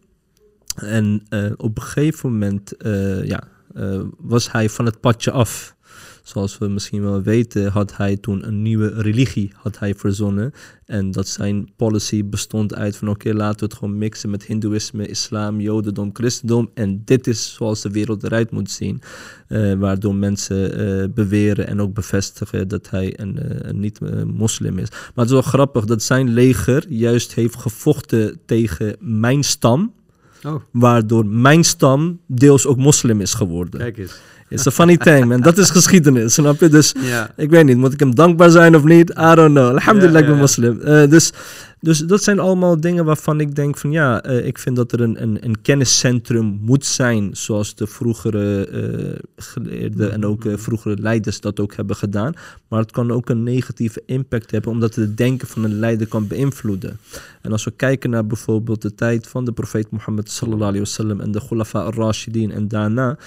[0.76, 5.76] En eh, op een gegeven moment eh, ja, eh, was hij van het padje af.
[6.22, 10.52] Zoals we misschien wel weten, had hij toen een nieuwe religie had hij verzonnen.
[10.84, 15.06] En dat zijn policy bestond uit van oké, laten we het gewoon mixen met hindoeïsme,
[15.06, 16.70] islam, jodendom, christendom.
[16.74, 19.00] En dit is zoals de wereld eruit moet zien.
[19.48, 24.88] Eh, waardoor mensen eh, beweren en ook bevestigen dat hij een, eh, een niet-moslim is.
[24.90, 29.92] Maar het is wel grappig dat zijn leger juist heeft gevochten tegen mijn stam.
[30.46, 33.80] Oh, Waardoor mijn stam deels ook moslim is geworden.
[33.80, 34.20] kijk eens.
[34.51, 35.40] It's a funny thing, man.
[35.40, 36.68] Dat is geschiedenis, snap je?
[36.68, 37.30] Dus Ja.
[37.36, 39.11] ik weet niet, moet ik hem dankbaar zijn of niet?
[39.11, 39.68] I don't know.
[39.68, 40.80] Alhamdulillah, Ja, ik ben moslim.
[40.80, 41.32] Eh, dus,
[41.80, 45.01] dus dat zijn allemaal dingen waarvan ik denk van ja, eh, ik vind dat er
[45.01, 51.40] een, een, een kenniscentrum moet zijn, zoals de vroegere eh, geleerden en ook vroegere leiders
[51.40, 52.32] dat ook hebben gedaan.
[52.68, 56.26] Maar het kan ook een negatieve impact hebben, omdat het denken van een leider kan
[56.26, 56.98] beïnvloeden.
[57.42, 61.20] En als we kijken naar bijvoorbeeld de tijd van de profeet Mohammed sallallahu alaihi wasallam
[61.20, 63.18] en de Khulafa al-Rashidin en daarna,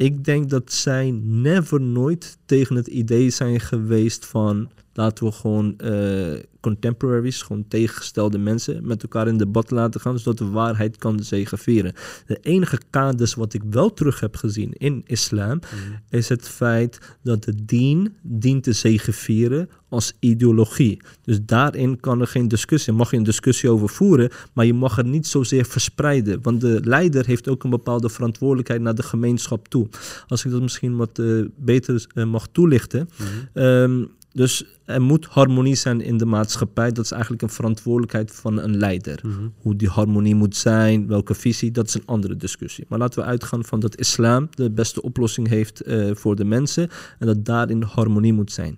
[0.00, 5.78] ik denk dat zij never nooit tegen het idee zijn geweest van laten we gewoon
[5.78, 11.20] eh, contemporaries, gewoon tegengestelde mensen met elkaar in debat laten gaan, zodat de waarheid kan
[11.22, 11.92] zegevieren.
[12.26, 15.60] De enige kaders wat ik wel terug heb gezien in islam,
[16.08, 21.00] is het feit dat de dien dient te zegevieren als ideologie.
[21.22, 22.92] Dus daarin kan er geen discussie.
[22.92, 26.42] Mag je een discussie over voeren, maar je mag het niet zozeer verspreiden.
[26.42, 29.88] Want de leider heeft ook een bepaalde verantwoordelijkheid naar de gemeenschap toe.
[30.28, 31.26] Als ik dat misschien wat eh,
[31.56, 33.08] beter eh, mag toelichten.
[33.52, 36.92] Ehm, dus er moet harmonie zijn in de maatschappij.
[36.92, 39.20] Dat is eigenlijk een verantwoordelijkheid van een leider.
[39.22, 39.48] Mhm.
[39.56, 42.84] Hoe die harmonie moet zijn, welke visie, dat is een andere discussie.
[42.88, 46.88] Maar laten we uitgaan van dat islam de beste oplossing heeft eh, voor de mensen
[47.18, 48.76] en dat daarin harmonie moet zijn.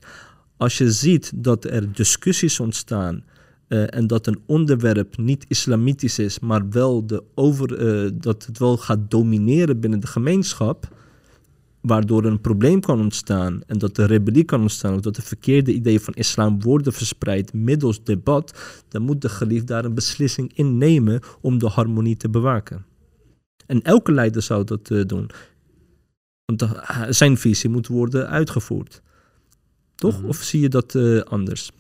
[0.57, 3.25] Als je ziet dat er discussies ontstaan
[3.69, 8.59] eh, en dat een onderwerp niet islamitisch is, maar wel de over, eh, dat het
[8.59, 10.89] wel gaat domineren binnen de gemeenschap,
[11.83, 15.73] waardoor een probleem kan ontstaan en dat er rebellie kan ontstaan of dat de verkeerde
[15.73, 18.55] ideeën van islam worden verspreid middels debat,
[18.89, 22.85] dan moet de geliefde daar een beslissing in nemen om de harmonie te bewaken.
[23.67, 25.31] En elke leider zou dat eh, doen.
[26.45, 29.03] Want de- zijn visie moet worden uitgevoerd.
[29.95, 30.19] Toch?
[30.19, 30.29] Mhm.
[30.29, 31.71] Of zie je dat eh, anders?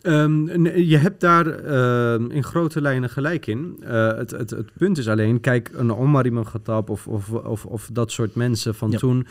[0.00, 3.76] Ehm, je hebt daar ehm, in grote lijnen gelijk in.
[3.80, 7.64] Eh, het, het, het punt is alleen, kijk, een Omar ibn Khattab of, of, of,
[7.66, 8.98] of dat soort mensen van Ja.
[8.98, 9.26] toen,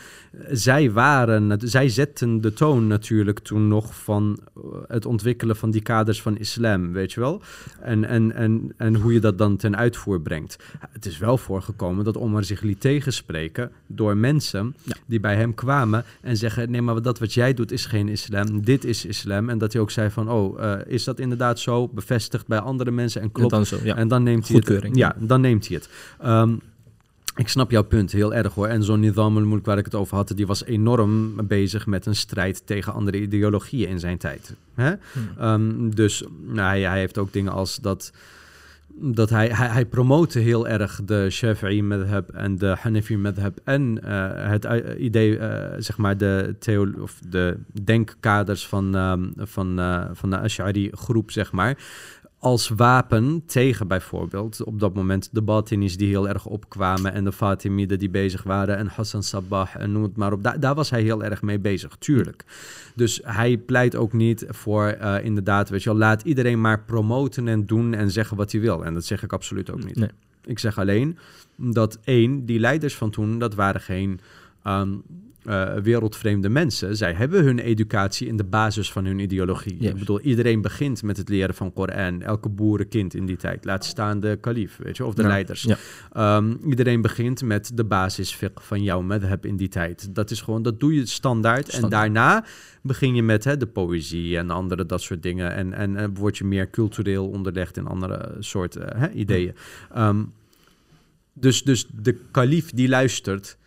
[0.50, 5.82] zij waren, zij zetten de toon natuurlijk toen nog van eh, het ontwikkelen van die
[5.82, 7.42] kaders van islam, weet je wel?
[7.80, 10.58] En, en, en, en hoe je dat dan ten uitvoer brengt.
[10.90, 14.94] Het is wel voorgekomen dat Omar zich liet tegenspreken door mensen Ja.
[15.06, 18.64] die bij hem kwamen en zeggen, nee, maar dat wat jij doet is geen islam,
[18.64, 19.48] dit is islam.
[19.48, 21.88] En dat hij ook zei van, oh, eh, is dat inderdaad zo?
[21.88, 23.50] Bevestigd bij andere mensen en En klopt.
[23.50, 23.96] dan zo, ja.
[23.96, 24.66] En dan neemt hij het.
[24.66, 25.88] Goedkeuring, Ja, dan neemt hij het.
[26.20, 26.52] Ehm,
[27.36, 28.66] ik snap jouw punt heel erg hoor.
[28.66, 32.66] En zo'n al-Mulk waar ik het over had, die was enorm bezig met een strijd
[32.66, 34.54] tegen andere ideologieën in zijn tijd.
[34.74, 34.92] Hè?
[35.38, 38.12] Ehm, dus nou, hij, hij heeft ook dingen als dat,
[39.00, 44.02] dat hij, hij, hij promote heel erg de Shafi'i madhab en de Hanafi madhab en
[44.02, 49.78] eh, het eh, idee, eh, zeg maar, de, theo of de denkkaders van, ehm, van,
[49.78, 51.78] eh, van de Ash'ari groep, zeg maar
[52.40, 57.32] als wapen tegen bijvoorbeeld op dat moment de Batinis die heel erg opkwamen en de
[57.32, 60.42] Fatimiden die bezig waren en Hassan Sabbah en noem het maar op.
[60.42, 62.44] Daar, daar was hij heel erg mee bezig, tuurlijk.
[62.94, 67.48] Dus hij pleit ook niet voor eh, inderdaad, weet je wel, laat iedereen maar promoten
[67.48, 68.84] en doen en zeggen wat hij wil.
[68.84, 69.96] En dat zeg ik absoluut ook niet.
[69.96, 70.10] Nee.
[70.44, 71.18] Ik zeg alleen
[71.56, 74.20] dat één, die leiders van toen, dat waren geen
[74.62, 74.92] ehm,
[75.44, 76.96] eh, wereldvreemde mensen.
[76.96, 79.76] Zij hebben hun educatie in de basis van hun ideologie.
[79.78, 82.22] Ik bedoel, iedereen begint met het leren van Koran.
[82.22, 83.64] Elke boerenkind in die tijd.
[83.64, 85.62] Laat staan de kalif, weet je, of de Ja, leiders.
[85.62, 85.76] ja.
[86.12, 90.14] Ehm, iedereen begint met de basis van jouw madhab in die tijd.
[90.14, 91.68] Dat is gewoon, dat doe je standaard.
[91.68, 92.44] En daarna
[92.82, 95.54] begin je met hè, de poëzie en andere dat soort dingen.
[95.54, 99.54] En, en, en word je meer cultureel onderlegd in andere soorten hè, ideeën.
[99.94, 100.22] Ehm,
[101.32, 103.58] dus, dus de kalif die luistert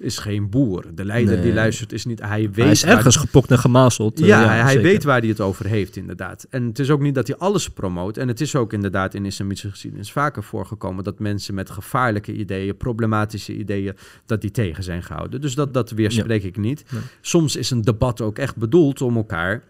[0.00, 0.84] is geen boer.
[0.94, 2.20] De leider die luistert is niet...
[2.20, 4.20] Hij weet Hij is waar- ergens gepokt en gemazeld.
[4.20, 4.82] eh, ja, hij zeker.
[4.82, 6.46] weet waar hij het over heeft, inderdaad.
[6.50, 8.16] En het is ook niet dat hij alles promoot.
[8.16, 12.76] En het is ook inderdaad in islamitische geschiedenis vaker voorgekomen dat mensen met gevaarlijke ideeën,
[12.76, 13.96] problematische ideeën,
[14.26, 15.40] dat die tegen zijn gehouden.
[15.40, 16.84] Dus dat, dat weerspreek ik niet.
[17.20, 19.62] Soms is een debat ook echt bedoeld om elkaar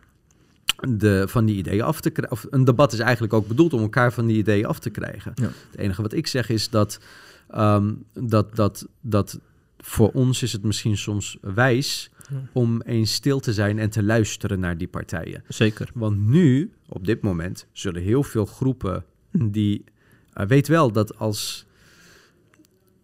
[0.89, 2.39] de, van die ideeën af te krijgen.
[2.51, 5.33] Een debat is eigenlijk ook bedoeld om elkaar van die ideeën af te krijgen.
[5.35, 5.51] Ja.
[5.71, 7.01] Het enige wat ik zeg is dat,
[7.51, 9.39] ehm, dat, dat, dat
[9.83, 12.11] voor ons is het misschien soms wijs
[12.53, 15.45] om eens stil te zijn en te luisteren naar die partijen.
[15.49, 15.91] Zeker.
[15.95, 19.85] Want nu, op dit moment, zullen heel veel groepen die...
[20.33, 21.67] eh, weet wel dat als...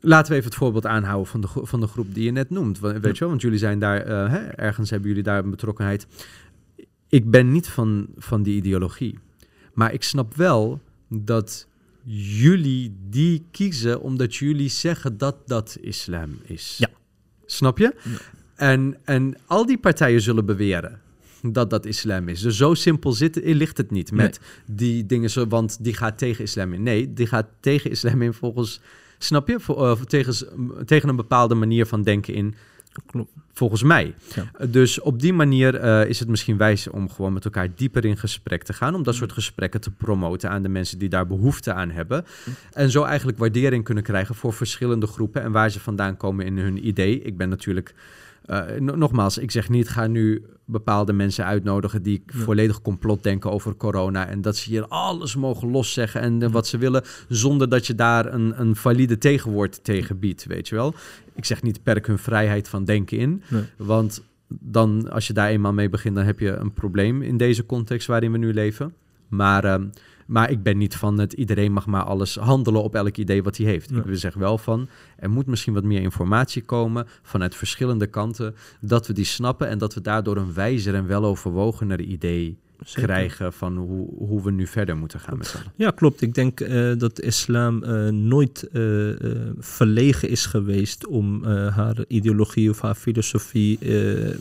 [0.00, 2.80] Laten we even het voorbeeld aanhouden van de, van de groep die je net noemt.
[2.80, 4.00] Weet je wel, want jullie zijn daar...
[4.02, 6.06] eh, hè, ergens hebben jullie daar een betrokkenheid.
[7.08, 9.18] Ik ben niet van, van die ideologie.
[9.72, 11.68] Maar ik snap wel dat
[12.08, 16.76] jullie die kiezen omdat jullie zeggen dat dat islam is.
[16.78, 16.88] Ja.
[17.46, 17.94] Snap je?
[18.02, 18.16] Ja.
[18.54, 21.00] En, en al die partijen zullen beweren
[21.42, 22.40] dat dat islam is.
[22.40, 26.72] Dus zo simpel zit, ligt het niet met die dingen, want die gaat tegen islam
[26.72, 26.82] in.
[26.82, 28.80] Nee, die gaat tegen islam in volgens,
[29.18, 29.60] snap je?
[29.60, 30.34] Voor, eh, tegen,
[30.84, 32.54] tegen een bepaalde manier van denken in,
[33.06, 33.30] Klopt.
[33.52, 34.14] volgens mij.
[34.34, 34.66] Ja.
[34.66, 38.16] Dus op die manier eh, is het misschien wijs om gewoon met elkaar dieper in
[38.16, 38.94] gesprek te gaan.
[38.94, 42.24] Om dat soort gesprekken te promoten aan de mensen die daar behoefte aan hebben.
[42.72, 46.58] En zo eigenlijk waardering kunnen krijgen voor verschillende groepen en waar ze vandaan komen in
[46.58, 47.20] hun idee.
[47.22, 47.94] Ik ben natuurlijk.
[48.46, 52.38] eh, no- nogmaals, ik zeg niet, ga nu bepaalde mensen uitnodigen die Ja.
[52.38, 54.26] volledig complot denken over corona.
[54.26, 57.94] En dat ze hier alles mogen loszeggen en eh, wat ze willen, zonder dat je
[57.94, 60.94] daar een, een valide tegenwoord tegen biedt, weet je wel.
[61.36, 63.62] Ik zeg niet perk hun vrijheid van denken in, Nee.
[63.76, 67.66] want dan, als je daar eenmaal mee begint, dan heb je een probleem in deze
[67.66, 68.94] context waarin we nu leven.
[69.28, 69.86] Maar, ehm,
[70.26, 73.56] maar ik ben niet van het iedereen mag maar alles handelen op elk idee wat
[73.56, 73.90] hij heeft.
[73.90, 74.04] Ja.
[74.04, 79.06] Ik zeg wel van, er moet misschien wat meer informatie komen vanuit verschillende kanten, dat
[79.06, 83.02] we die snappen en dat we daardoor een wijzer en weloverwogener idee Zeker.
[83.02, 85.58] krijgen van hoe, hoe we nu verder moeten gaan met z'n.
[85.76, 86.20] Ja, klopt.
[86.20, 88.82] Ik denk eh, dat de islam eh, nooit eh,
[89.58, 93.78] verlegen is geweest om haar ideologie of haar filosofie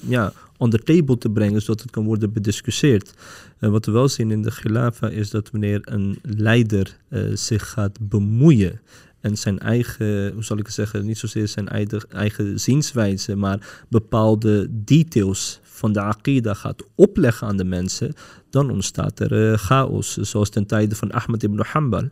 [0.08, 3.14] ja, on the table te brengen, zodat het kan worden bediscussieerd.
[3.60, 6.98] Wat we wel zien in de Khilafa is dat wanneer een leider
[7.34, 8.80] zich gaat bemoeien
[9.26, 13.86] en zijn eigen, hoe zal ik het zeggen, niet zozeer zijn eigen, eigen zienswijze, maar
[13.90, 18.14] bepaalde details van de Aqidah gaat opleggen aan de mensen,
[18.50, 20.18] dan ontstaat er eh, chaos.
[20.18, 22.10] Zoals ten tijde van Ahmed ibn Hanbal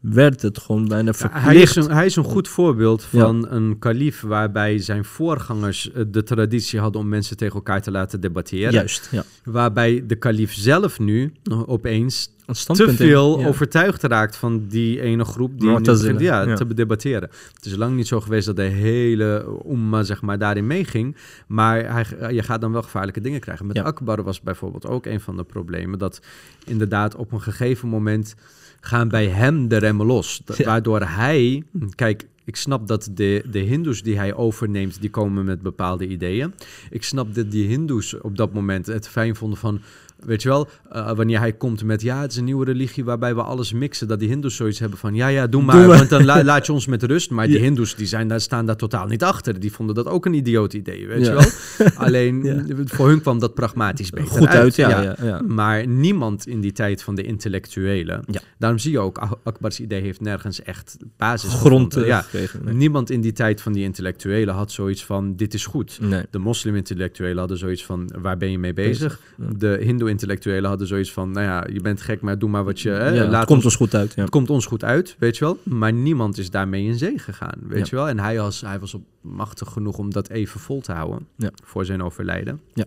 [0.00, 1.76] werd het gewoon bijna Ja, hij, is verplicht.
[1.90, 3.20] een, hij is een goed voorbeeld Ja.
[3.20, 7.90] van een kalif waarbij zijn voorgangers eh, de traditie hadden om mensen tegen elkaar te
[7.90, 8.72] laten debatteren.
[8.72, 9.22] Juist, ja.
[9.44, 11.32] Waarbij de kalif zelf nu
[11.66, 13.48] opeens Een te veel in- ja.
[13.48, 16.54] overtuigd raakt van die ene groep die begint ja, ja.
[16.54, 17.30] te debatteren.
[17.54, 21.16] Het is lang niet zo geweest dat de hele umma zeg maar, daarin meeging.
[21.46, 23.66] Maar hij, je gaat dan wel gevaarlijke dingen krijgen.
[23.66, 23.82] Met Ja.
[23.82, 25.98] Akbar was bijvoorbeeld ook een van de problemen.
[25.98, 26.20] Dat
[26.66, 28.34] inderdaad op een gegeven moment
[28.80, 30.42] gaan bij hem de remmen los.
[30.64, 31.62] Waardoor hij...
[31.94, 35.00] Kijk, ik snap dat de, de hindoes die hij overneemt...
[35.00, 36.54] die komen met bepaalde ideeën.
[36.90, 39.80] Ik snap dat die hindoes op dat moment het fijn vonden van...
[40.26, 42.02] Weet je wel, eh, wanneer hij komt met...
[42.02, 44.08] ja, het is een nieuwe religie waarbij we alles mixen...
[44.08, 45.14] dat die hindoes zoiets hebben van...
[45.14, 45.96] ja, ja, doe maar, Doe maar.
[45.96, 47.30] want dan la- laat je ons met rust.
[47.30, 49.60] Maar die hindoes die zijn daar, staan daar totaal niet achter.
[49.60, 51.32] Die vonden dat ook een idioot idee, weet Ja.
[51.32, 51.88] je wel.
[52.06, 52.64] Alleen, Ja.
[52.84, 55.02] voor hun kwam dat pragmatisch beter Goed uit, ja.
[55.02, 55.16] ja.
[55.22, 58.22] ja, maar niemand in die tijd van de intellectuelen.
[58.30, 58.40] Ja.
[58.58, 62.24] Daarom zie je ook, Ak- Akbars idee heeft nergens echt basis Grond Ja.
[62.64, 62.74] Nee.
[62.74, 65.98] Niemand in die tijd van die intellectuelen had zoiets van, dit is goed.
[66.00, 66.22] Nee.
[66.30, 69.20] De moslim-intellectuelen hadden zoiets van, waar ben je mee bezig?
[69.58, 69.78] De
[70.10, 72.90] hindoe-intellectuelen hadden zoiets van, nou ja, je bent gek, maar doe maar wat je...
[72.90, 74.12] Hè, Ja, laat het komt ons- goed uit.
[74.14, 74.20] Ja.
[74.20, 75.58] het komt ons goed uit, weet je wel.
[75.62, 78.08] Maar niemand is daarmee in zee gegaan, weet je wel.
[78.08, 81.26] En hij was, hij was op machtig genoeg om dat even vol te houden
[81.64, 82.60] voor zijn overlijden.
[82.74, 82.84] Ja.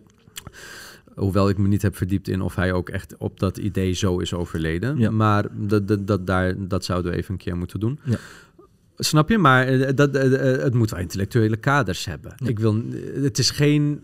[1.15, 4.17] Hoewel ik me niet heb verdiept in of hij ook echt op dat idee zo
[4.19, 5.15] is overleden.
[5.15, 7.99] Maar dat, dat, dat, daar, dat zouden we even een keer moeten doen.
[8.03, 8.17] Ja.
[8.97, 9.37] Snap je?
[9.37, 12.33] Maar eh, dat, eh, eh, het moet wel intellectuele kaders hebben.
[12.37, 12.47] Ja.
[12.47, 12.83] Ik wil,
[13.21, 14.03] het is geen,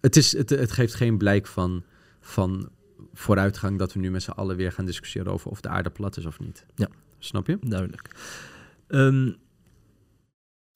[0.00, 1.82] het, is, het, het geeft geen blijk van,
[2.22, 2.68] van
[3.12, 6.16] vooruitgang dat we nu met z'n allen weer gaan discussiëren over of de aarde plat
[6.16, 6.66] is of niet.
[6.74, 6.88] Ja.
[7.18, 7.58] Snap je?
[7.60, 8.16] Duidelijk.
[8.86, 9.24] Ehm,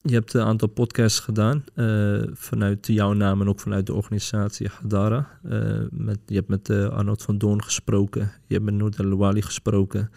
[0.01, 4.67] je hebt een aantal podcasts gedaan eh, vanuit jouw naam en ook vanuit de organisatie
[4.67, 5.39] Hadara.
[5.43, 9.31] Eh, met, je hebt met eh, Arnold van Doorn gesproken, je hebt met Noord El
[9.41, 10.11] gesproken.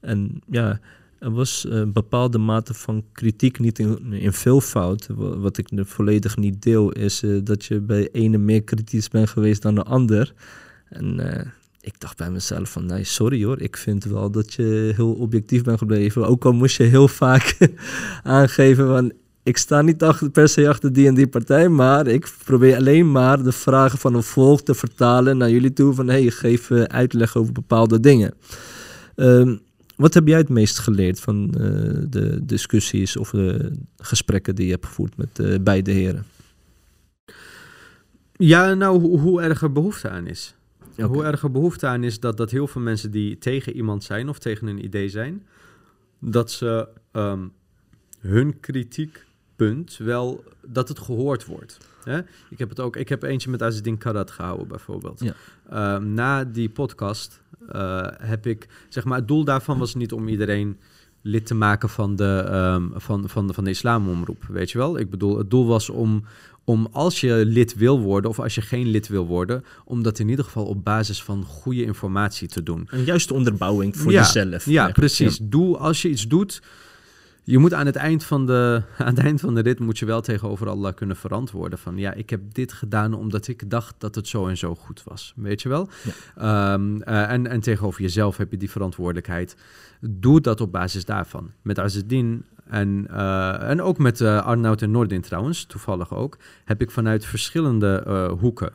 [0.00, 0.80] En ja,
[1.18, 5.06] er was een bepaalde mate van kritiek, niet in, in veelvoud.
[5.06, 9.62] Wa- Wat ik volledig niet deel, is dat je bij ene meer kritisch bent geweest
[9.62, 10.34] dan de ander.
[10.88, 11.46] En eh,
[11.80, 15.62] ik dacht bij mezelf van, nee, sorry hoor, ik vind wel dat je heel objectief
[15.62, 16.26] bent gebleven.
[16.26, 17.56] Ook al moest je heel vaak
[18.22, 19.12] aangeven van,
[19.42, 23.12] ik sta niet achter, per se achter die en die partij, maar ik probeer alleen
[23.12, 26.82] maar de vragen van een volk te vertalen naar jullie toe van, hey, geef eh,
[26.82, 28.34] uitleg over bepaalde dingen.
[29.14, 29.56] Ehm,
[29.96, 31.60] wat heb jij het meest geleerd van eh,
[32.08, 36.24] de discussies of de gesprekken die je hebt gevoerd met beide heren?
[38.32, 40.54] Ja, nou, hoe, hoe erg er behoefte aan is.
[41.06, 44.28] Hoe erg er behoefte aan is dat, dat heel veel mensen die tegen iemand zijn
[44.28, 45.46] of tegen een idee zijn,
[46.18, 47.46] dat ze ehm,
[48.20, 51.78] hun kritiekpunt wel, dat het gehoord wordt.
[52.04, 52.18] Hè?
[52.50, 55.20] Ik heb het ook, ik heb eentje met Azedin Karat gehouden bijvoorbeeld.
[55.20, 55.34] Ja.
[55.70, 60.28] Ehm, na die podcast eh, heb ik, zeg maar, het doel daarvan was niet om
[60.28, 60.78] iedereen
[61.22, 64.98] lid te maken van de, ehm, van, van, de, van de islamomroep, weet je wel?
[64.98, 66.24] Ik bedoel, het doel was om,
[66.68, 70.18] om als je lid wil worden of als je geen lid wil worden, om dat
[70.18, 72.88] in ieder geval op basis van goede informatie te doen.
[72.90, 74.64] Een juiste onderbouwing voor Ja, jezelf.
[74.64, 74.92] Ja, eigenlijk.
[74.92, 75.38] precies.
[75.42, 76.62] Doe, als je iets doet,
[77.44, 80.06] je moet aan het, eind van de, aan het eind van de rit moet je
[80.06, 84.14] wel tegenover Allah kunnen verantwoorden van ja, ik heb dit gedaan omdat ik dacht dat
[84.14, 85.32] het zo en zo goed was.
[85.36, 85.88] Weet je wel?
[86.36, 89.56] Ehm, eh, en, en tegenover jezelf heb je die verantwoordelijkheid.
[90.00, 91.50] Doe dat op basis daarvan.
[91.62, 96.80] Met Azedin en, eh, en ook met eh, Arnoud en Noordin trouwens, toevallig ook, heb
[96.80, 98.72] ik vanuit verschillende eh, hoeken,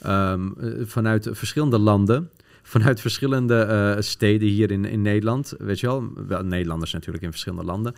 [0.00, 2.30] ehm, eh, vanuit verschillende landen,
[2.62, 7.64] vanuit verschillende steden hier in, in Nederland, weet je wel, wel Nederlanders natuurlijk in verschillende
[7.64, 7.94] landen,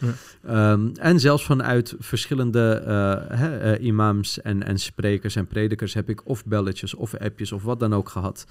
[0.47, 6.95] Ehm, en zelfs vanuit verschillende imams en, en sprekers en predikers heb ik of belletjes
[6.95, 8.47] of appjes of wat dan ook gehad,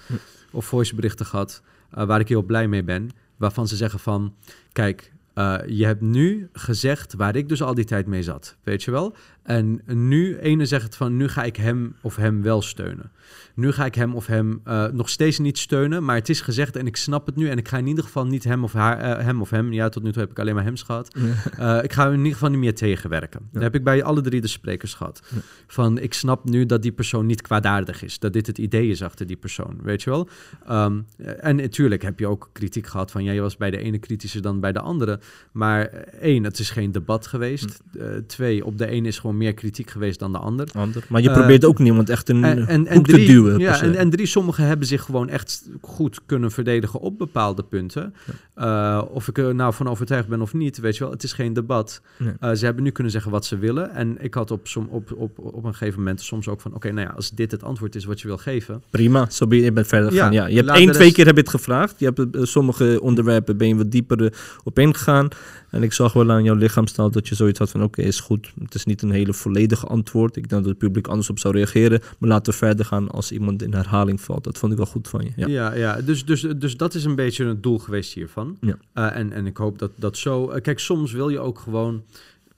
[0.50, 4.34] of voiceberichten gehad, eh, waar ik heel blij mee ben, waarvan ze zeggen van,
[4.72, 8.82] kijk, eh, je hebt nu gezegd waar ik dus al die tijd mee zat, weet
[8.82, 9.14] je wel?
[9.48, 13.10] En nu, ene zegt van, nu ga ik hem of hem wel steunen.
[13.54, 16.76] Nu ga ik hem of hem eh, nog steeds niet steunen, maar het is gezegd
[16.76, 17.48] en ik snap het nu.
[17.48, 19.88] En ik ga in ieder geval niet hem of, haar, eh, hem, of hem, ja,
[19.88, 21.16] tot nu toe heb ik alleen maar hem gehad.
[21.58, 23.48] Eh, ik ga hem in ieder geval niet meer tegenwerken.
[23.52, 25.22] Dat heb ik bij alle drie de sprekers gehad.
[25.34, 25.40] Ja.
[25.66, 28.18] Van, ik snap nu dat die persoon niet kwaadaardig is.
[28.18, 30.28] Dat dit het idee is achter die persoon, weet je wel?
[30.66, 31.00] Ehm,
[31.40, 34.42] en natuurlijk heb je ook kritiek gehad van, ja, je was bij de ene kritischer
[34.42, 35.20] dan bij de andere.
[35.52, 35.86] Maar
[36.20, 37.82] één, het is geen debat geweest.
[37.98, 40.68] Eh, twee, op de ene is gewoon meer kritiek geweest dan de ander.
[40.74, 41.04] Ander.
[41.08, 43.58] Maar je Eh, probeert ook niemand echt een En, en, drie, te duwen.
[43.58, 48.14] ja, en, en drie, sommigen hebben zich gewoon echt goed kunnen verdedigen op bepaalde punten.
[48.54, 51.32] Eh, of ik er nou van overtuigd ben of niet, weet je wel, het is
[51.32, 52.00] geen debat.
[52.16, 52.32] Nee.
[52.40, 53.94] Eh, ze hebben nu kunnen zeggen wat ze willen.
[53.94, 56.92] En ik had op, som, op, op, op een gegeven moment soms ook van, oké,
[56.92, 58.82] nou ja, als dit het antwoord is wat je wil geven.
[58.90, 60.32] Prima, zo ben je, bent verder gegaan.
[60.32, 61.94] Ja, je hebt één, twee keer heb je het gevraagd.
[61.98, 64.32] Je hebt sommige onderwerpen ben je wat dieper
[64.64, 65.28] op ingegaan.
[65.70, 67.82] En ik zag wel aan jouw lichaamstaal dat je zoiets had van...
[67.82, 68.52] oké, is goed.
[68.62, 70.36] Het is niet een hele volledige antwoord.
[70.36, 72.00] Ik denk dat het publiek anders op zou reageren.
[72.18, 74.44] Maar laten we verder gaan als iemand in herhaling valt.
[74.44, 75.32] Dat vond ik wel goed van je.
[75.36, 75.46] Ja.
[75.46, 78.56] Ja, ja, dus, dus, dus dat is een beetje het doel geweest hiervan.
[78.60, 78.78] Ja.
[78.92, 80.50] Eh, en, en ik hoop dat dat zo...
[80.50, 82.02] eh, kijk, soms wil je ook gewoon...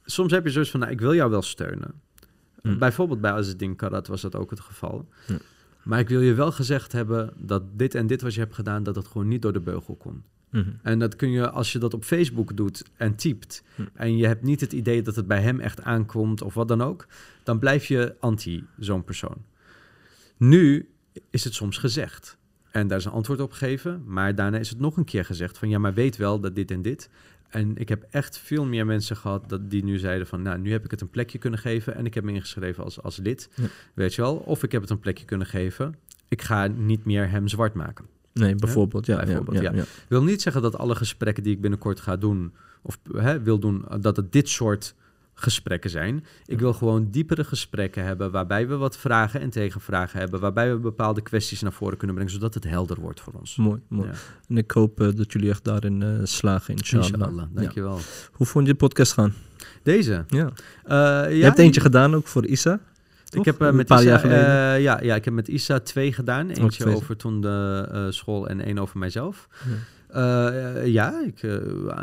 [0.04, 1.92] Soms heb je zoiets van, nou, ik wil jou wel steunen.
[2.62, 2.78] Mm.
[2.78, 5.08] Bijvoorbeeld bij Azedin Karat was dat ook het geval.
[5.26, 5.38] Ja.
[5.82, 8.82] Maar ik wil je wel gezegd hebben dat dit en dit wat je hebt gedaan,
[8.82, 9.94] dat het gewoon niet door de beugel
[10.50, 10.70] Mhm.
[10.82, 13.82] En dat kun je, als je dat op Facebook doet en typt, Hm.
[13.94, 16.82] en je hebt niet het idee dat het bij hem echt aankomt of wat dan
[16.82, 17.06] ook,
[17.42, 19.36] dan blijf je anti zo'n persoon.
[20.36, 20.88] Nu
[21.30, 22.38] is het soms gezegd.
[22.70, 25.58] En daar is een antwoord op gegeven, maar daarna is het nog een keer gezegd
[25.58, 27.10] van ja, maar weet wel dat dit en dit.
[27.48, 30.70] En ik heb echt veel meer mensen gehad dat die nu zeiden van nou, nu
[30.72, 33.48] heb ik het een plekje kunnen geven en ik heb me ingeschreven als, als lid,
[33.54, 33.64] Ja.
[33.94, 34.36] weet je wel.
[34.36, 35.94] Of ik heb het een plekje kunnen geven,
[36.28, 38.04] ik ga niet meer hem zwart maken.
[38.40, 39.06] Nee, bijvoorbeeld.
[39.06, 39.70] Ja, Bijvoorbeeld, ja, ja.
[39.70, 39.82] ja, ja.
[39.82, 43.58] Ik wil niet zeggen dat alle gesprekken die ik binnenkort ga doen, of hè, wil
[43.58, 44.94] doen, dat het dit soort
[45.34, 46.24] gesprekken zijn.
[46.46, 50.78] Ik wil gewoon diepere gesprekken hebben, waarbij we wat vragen en tegenvragen hebben, waarbij we
[50.78, 53.56] bepaalde kwesties naar voren kunnen brengen, zodat het helder wordt voor ons.
[53.56, 54.08] Mooi, mooi.
[54.08, 54.14] Ja.
[54.48, 57.08] En ik hoop eh, dat jullie echt daarin eh, slagen, inshallah.
[57.08, 57.60] Inshallah, Ja.
[57.60, 57.98] dankjewel.
[58.32, 59.34] Hoe vond je de podcast gaan?
[59.82, 60.24] Deze.
[60.28, 60.50] Ja.
[60.84, 62.80] Eh, ja, je hebt eentje gedaan ook voor Isa.
[63.30, 63.46] Toch?
[63.46, 64.74] Ik heb eh, met Isa, geleden.
[64.74, 66.50] eh, ja, ja, ik heb met Isa twee gedaan.
[66.50, 66.94] Eentje twee.
[66.94, 69.48] over toen de eh, school en één over mijzelf.
[69.68, 69.74] Ja.
[70.12, 71.56] Eh, ja, ik, eh,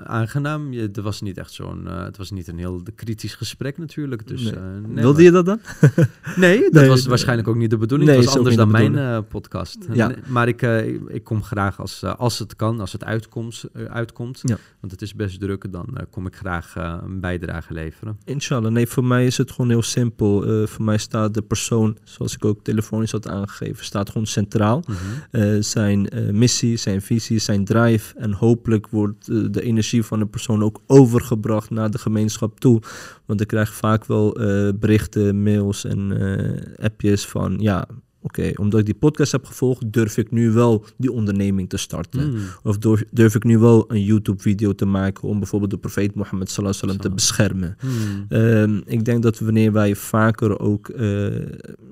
[0.04, 0.74] aangenaam.
[0.74, 1.88] Je, er was niet echt zo'n.
[1.88, 4.28] eh, het was niet een heel kritisch gesprek natuurlijk.
[4.28, 4.54] Dus, Nee.
[4.54, 5.60] nee, Wilde maar- je dat dan?
[6.36, 8.10] Nee, dat Nee, was waarschijnlijk ook niet de bedoeling.
[8.10, 9.78] Nee, het was anders dan mijn podcast.
[9.94, 10.12] Ja.
[10.28, 10.62] Maar ik,
[11.08, 13.64] ik, kom graag als, als het kan, als het uitkomt.
[13.88, 14.58] uitkomt Ja.
[14.80, 15.72] Want het is best druk.
[15.72, 18.18] Dan kom ik graag een bijdrage leveren.
[18.26, 18.72] Inshallah.
[18.72, 20.66] Nee, voor mij is het gewoon heel simpel.
[20.68, 24.84] Voor mij staat de persoon, zoals ik ook telefonisch had aangegeven, staat gewoon centraal.
[24.88, 25.62] Mhm.
[25.62, 27.97] Zijn missie, zijn visie, zijn drive.
[28.18, 32.82] En hopelijk wordt eh, de energie van de persoon ook overgebracht naar de gemeenschap toe.
[33.26, 37.88] Want ik krijg vaak wel eh, berichten, mails en eh, appjes van ja.
[38.22, 42.32] Oké, omdat ik die podcast heb gevolgd, durf ik nu wel die onderneming te starten.
[42.32, 42.40] Mm.
[42.64, 46.50] Of durf, durf ik nu wel een YouTube-video te maken om bijvoorbeeld de profeet Mohammed
[46.50, 47.78] sallallahu alaihi wasallam te beschermen.
[47.84, 48.26] Mm.
[48.30, 50.92] Ehm, ik denk dat wanneer wij vaker ook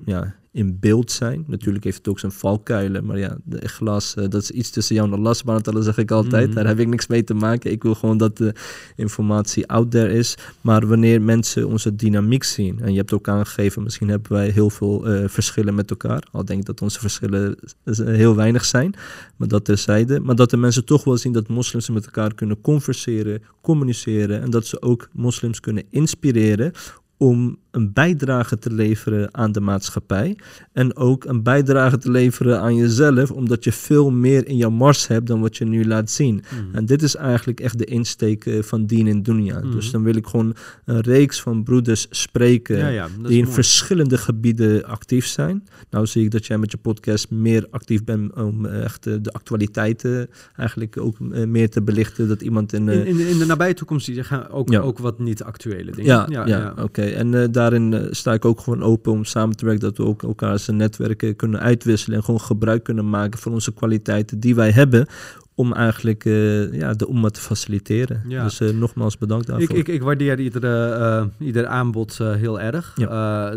[0.04, 4.28] ja, in beeld zijn, natuurlijk heeft het ook zijn valkuilen, maar ja, de ikhlas, eh,
[4.28, 6.46] dat is iets tussen jou en Allah subhanahu ta'ala, zeg ik altijd.
[6.46, 6.54] Mhm.
[6.54, 7.70] Daar heb ik niks mee te maken.
[7.70, 8.54] Ik wil gewoon dat de
[8.96, 10.34] informatie out there is.
[10.60, 14.70] Maar wanneer mensen onze dynamiek zien, en je hebt ook aangegeven, misschien hebben wij heel
[14.70, 18.94] veel eh, verschillen met elkaar, al denk ik dat onze verschillen eh, heel weinig zijn,
[19.36, 20.20] maar dat terzijde.
[20.20, 24.50] Maar dat de mensen toch wel zien dat moslims met elkaar kunnen converseren, communiceren en
[24.50, 26.72] dat ze ook moslims kunnen inspireren
[27.18, 30.36] om een bijdrage te leveren aan de maatschappij.
[30.72, 35.06] En ook een bijdrage te leveren aan jezelf, omdat je veel meer in jouw mars
[35.06, 36.34] hebt dan wat je nu laat zien.
[36.34, 36.74] Mm.
[36.74, 39.58] En dit is eigenlijk echt de insteek eh, van Dien en Dunya.
[39.58, 39.70] Mhm.
[39.70, 40.54] Dus dan wil ik gewoon
[40.84, 43.54] een reeks van broeders spreken ja, ja, die in mooi.
[43.54, 45.64] verschillende gebieden actief zijn.
[45.90, 49.14] Nou zie ik dat jij met je podcast meer actief bent om eh, echt eh,
[49.22, 52.28] de actualiteiten eigenlijk ook meer te belichten.
[52.28, 52.88] Dat iemand in...
[52.88, 54.80] in, in, de- in de nabije toekomst je gaan ook, Ja.
[54.80, 56.30] ook wat niet actuele dingen.
[56.30, 57.05] ja, ja, oké.
[57.14, 59.82] En eh, daarin eh, sta ik ook gewoon open om samen te werken.
[59.82, 62.18] Dat we ook elkaar zijn netwerken kunnen uitwisselen.
[62.18, 65.06] En gewoon gebruik kunnen maken van onze kwaliteiten die wij hebben.
[65.58, 68.22] Om eigenlijk eh, ja, de omma te faciliteren.
[68.28, 68.42] Ja.
[68.42, 69.76] Dus eh, nogmaals bedankt daarvoor.
[69.76, 72.94] Ik, ik, ik waardeer iedere, eh, ieder aanbod heel erg.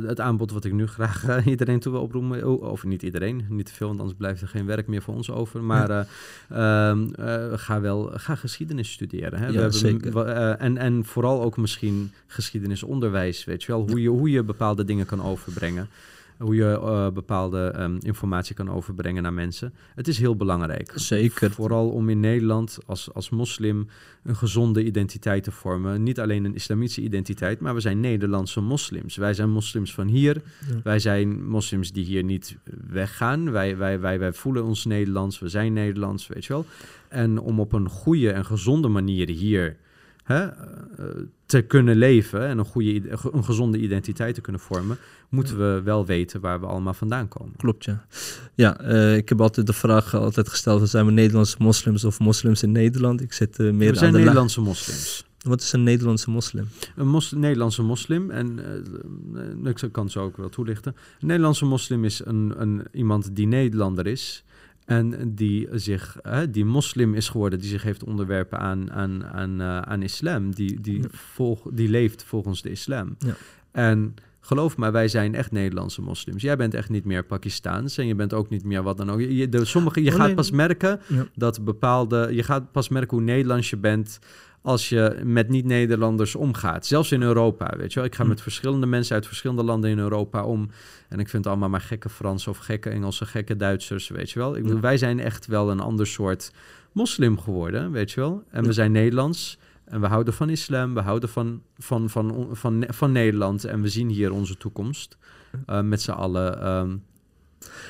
[0.07, 3.73] Het aanbod wat ik nu graag iedereen toe wil oproepen, of niet iedereen, niet te
[3.73, 5.63] veel, want anders blijft er geen werk meer voor ons over.
[5.63, 9.39] Maar eh, ehm, eh, ga wel ga geschiedenis studeren.
[9.39, 9.47] Hè.
[9.47, 10.25] Ja, hebben, zeker.
[10.57, 15.05] en, en vooral ook misschien geschiedenisonderwijs, weet je wel, hoe je, hoe je bepaalde dingen
[15.05, 15.87] kan overbrengen.
[16.39, 19.73] Hoe je eh, bepaalde ehm, informatie kan overbrengen naar mensen.
[19.95, 20.91] Het is heel belangrijk.
[20.95, 21.51] Zeker.
[21.51, 23.87] Vooral om in Nederland als, als moslim
[24.23, 26.03] een gezonde identiteit te vormen.
[26.03, 29.15] Niet alleen een islamitische identiteit, maar we zijn Nederlandse moslims.
[29.15, 30.41] Wij zijn moslims van hier.
[30.67, 30.79] Ja.
[30.83, 33.51] Wij zijn moslims die hier niet weggaan.
[33.51, 35.39] Wij, wij, wij, wij voelen ons Nederlands.
[35.39, 36.65] We zijn Nederlands, weet je wel.
[37.07, 39.77] En om op een goede en gezonde manier hier
[40.29, 41.05] hè, eh,
[41.45, 43.01] te kunnen leven en een, goede,
[43.31, 44.97] een gezonde identiteit te kunnen vormen,
[45.29, 47.53] moeten we wel weten waar we allemaal vandaan komen.
[47.57, 48.05] Klopt, ja.
[48.55, 52.63] Ja, eh, ik heb altijd de vraag altijd gesteld: zijn we Nederlandse moslims of moslims
[52.63, 53.21] in Nederland?
[53.21, 55.27] Ik zit eh, meer we aan zijn de la- Nederlandse moslims.
[55.39, 56.67] Wat is een Nederlandse moslim?
[56.95, 58.59] Een mos Nederlandse moslim, en
[59.65, 60.95] eh, ik kan zo ook wel toelichten.
[61.19, 64.43] Een Nederlandse moslim is een, een, iemand die Nederlander is
[64.89, 66.17] en die, zich,
[66.49, 70.81] die moslim is geworden, die zich heeft onderwerpen aan, aan, aan, eh, aan islam, die,
[70.81, 71.07] die, Ja.
[71.11, 73.15] volg, die leeft volgens de islam.
[73.19, 73.33] Ja.
[73.71, 76.41] En geloof me, wij zijn echt Nederlandse moslims.
[76.41, 79.19] Jij bent echt niet meer Pakistaans en je bent ook niet meer wat dan ook.
[79.19, 81.27] Je, je- de, sommige, je Oh, gaat pas merken Ja.
[81.35, 84.19] dat bepaalde, je gaat pas merken hoe Nederlands je bent
[84.61, 86.85] als je met niet-Nederlanders omgaat.
[86.85, 88.07] Zelfs in Europa, weet je wel.
[88.07, 88.29] Ik ga Hm.
[88.29, 90.69] met verschillende mensen uit verschillende landen in Europa om.
[91.09, 94.39] En ik vind het allemaal maar gekke Fransen of gekke Engelsen, gekke Duitsers, weet je
[94.39, 94.55] wel.
[94.55, 94.81] Ik bedoel, Ja.
[94.81, 96.51] wij zijn echt wel een ander soort
[96.91, 98.43] moslim geworden, weet je wel.
[98.49, 98.67] En Ja.
[98.67, 103.11] we zijn Nederlands en we houden van islam, we houden van, van, van, van, van,
[103.11, 105.17] Nederland en we zien hier onze toekomst.
[105.65, 106.61] eh, met z'n allen.
[106.61, 106.95] ehm,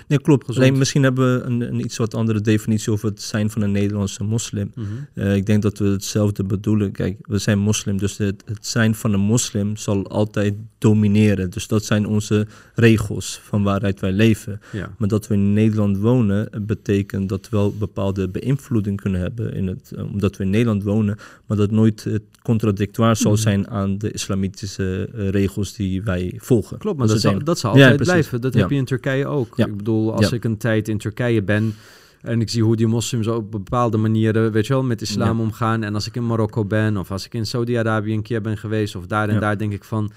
[0.08, 0.46] Nee, klopt.
[0.46, 0.66] Gezond.
[0.66, 3.72] Alleen misschien hebben we een, een iets wat andere definitie over het zijn van een
[3.72, 4.72] Nederlandse moslim.
[4.76, 4.86] mhm.
[5.14, 6.92] Eh, ik denk dat we hetzelfde bedoelen.
[6.92, 11.50] Kijk, we zijn moslim, dus het, het zijn van een moslim zal altijd domineren.
[11.50, 14.62] Dus dat zijn onze regels van waaruit wij leven.
[14.72, 14.96] ja.
[14.98, 19.54] Maar dat we in Nederland wonen, betekent dat we wel bepaalde beïnvloeding kunnen hebben.
[19.54, 23.42] In het, eh, omdat we in Nederland wonen, maar dat nooit eh, contradictoir zal Mhm.
[23.42, 26.78] zijn aan de islamitische eh, regels die wij volgen.
[26.78, 28.42] Klopt, maar dat, zal, het dat zal altijd blijven.
[28.42, 28.60] Dat Ja.
[28.60, 29.54] heb je in Turkije ook.
[29.60, 29.66] Ja.
[29.66, 30.36] Ik bedoel, als Ja.
[30.36, 31.76] ik een tijd in Turkije ben
[32.22, 35.44] en ik zie hoe die moslims op bepaalde manieren, weet je wel, met islam Ja.
[35.44, 35.84] omgaan.
[35.84, 38.96] En als ik in Marokko ben of als ik in Saudi-Arabië een keer ben geweest
[38.96, 40.12] of daar en daar, denk ik van...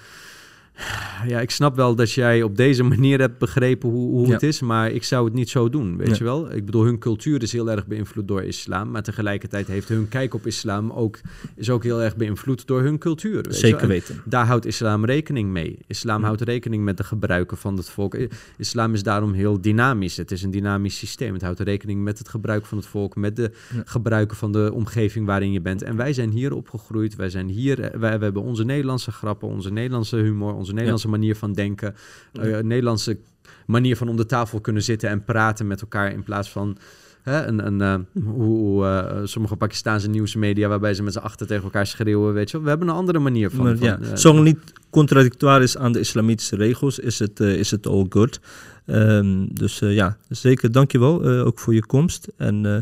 [1.26, 4.32] Ja, ik snap wel dat jij op deze manier hebt begrepen hoe, hoe Ja.
[4.32, 6.52] het is, maar ik zou het niet zo doen, weet je wel?
[6.52, 10.34] Ik bedoel, hun cultuur is heel erg beïnvloed door islam, maar tegelijkertijd heeft hun kijk
[10.34, 11.20] op islam ook,
[11.56, 13.42] is ook heel erg beïnvloed door hun cultuur.
[13.42, 13.54] Weet?
[13.54, 14.22] Zeker En weten.
[14.24, 15.78] Daar houdt islam rekening mee.
[15.86, 16.26] Islam Ja.
[16.26, 18.16] houdt rekening met de gebruiken van het volk.
[18.56, 20.16] Islam is daarom heel dynamisch.
[20.16, 21.32] Het is een dynamisch systeem.
[21.32, 23.50] Het houdt rekening met het gebruik van het volk, met de
[23.84, 25.82] gebruiken van de omgeving waarin je bent.
[25.82, 27.16] En wij zijn hier opgegroeid.
[27.16, 27.80] Wij zijn hier.
[27.80, 31.94] eh, Wij, we hebben onze Nederlandse grappen, onze Nederlandse humor, onze Nederlandse manier van denken,
[32.32, 33.18] eh, Nederlandse
[33.66, 36.78] manier van om de tafel kunnen zitten en praten met elkaar in plaats van.
[37.22, 41.64] Hè, een, een, eh, hoe, eh, sommige Pakistaanse nieuwsmedia waarbij ze met z'n achter tegen
[41.64, 42.62] elkaar schreeuwen, weet je.
[42.62, 43.64] We hebben een andere manier van...
[43.64, 44.58] Maar van, ja, eh, zolang niet
[44.90, 48.40] contradictoir is aan de islamitische regels, is het, is het all good.
[48.86, 52.28] Ehm, dus ja, zeker dankjewel uh, ook voor je komst.
[52.36, 52.76] En uh,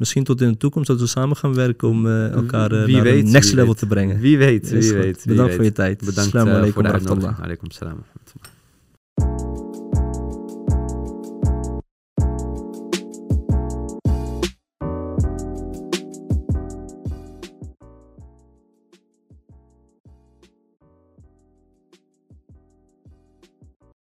[0.00, 3.02] misschien tot in de toekomst dat we samen gaan werken om uh, elkaar uh, naar
[3.02, 3.78] weet, een next level weet.
[3.78, 4.18] te brengen.
[4.18, 5.16] Wie weet, wie weet.
[5.16, 5.54] Wie Bedankt weet.
[5.54, 6.04] voor je tijd.
[6.04, 7.38] Bedankt uh, alaikum voor de uitnodiging.
[7.40, 8.04] Alaikum salam.